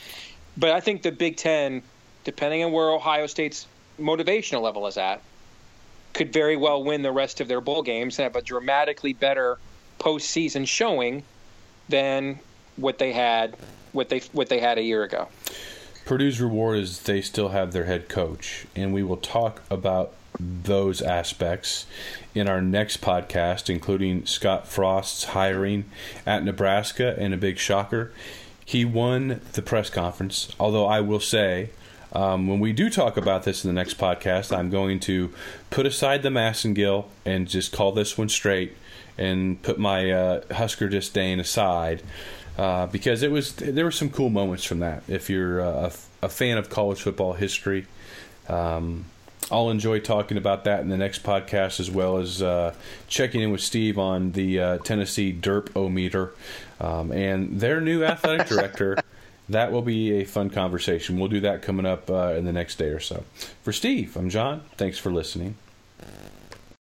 [0.57, 1.83] But I think the Big Ten,
[2.23, 3.67] depending on where Ohio State's
[3.99, 5.21] motivational level is at,
[6.13, 9.59] could very well win the rest of their bowl games and have a dramatically better
[9.99, 11.23] postseason showing
[11.89, 12.39] than
[12.75, 13.55] what they had
[13.91, 15.27] what they what they had a year ago.
[16.05, 21.01] Purdue's reward is they still have their head coach, and we will talk about those
[21.01, 21.85] aspects
[22.33, 25.85] in our next podcast, including Scott Frost's hiring
[26.25, 28.11] at Nebraska and a big shocker
[28.67, 30.49] he won the press conference.
[30.59, 31.69] Although I will say,
[32.11, 35.33] um, when we do talk about this in the next podcast, I'm going to
[35.69, 38.75] put aside the Massengill and just call this one straight
[39.17, 42.03] and put my uh, Husker disdain aside
[42.57, 45.03] uh, because it was there were some cool moments from that.
[45.07, 45.91] If you're a,
[46.21, 47.85] a fan of college football history.
[48.47, 49.05] Um,
[49.49, 52.73] I'll enjoy talking about that in the next podcast, as well as uh,
[53.07, 56.33] checking in with Steve on the uh, Tennessee Derp O meter
[56.81, 58.97] um, and their new athletic director.
[59.47, 61.17] that will be a fun conversation.
[61.17, 63.23] We'll do that coming up uh, in the next day or so.
[63.63, 64.63] For Steve, I'm John.
[64.75, 65.55] Thanks for listening.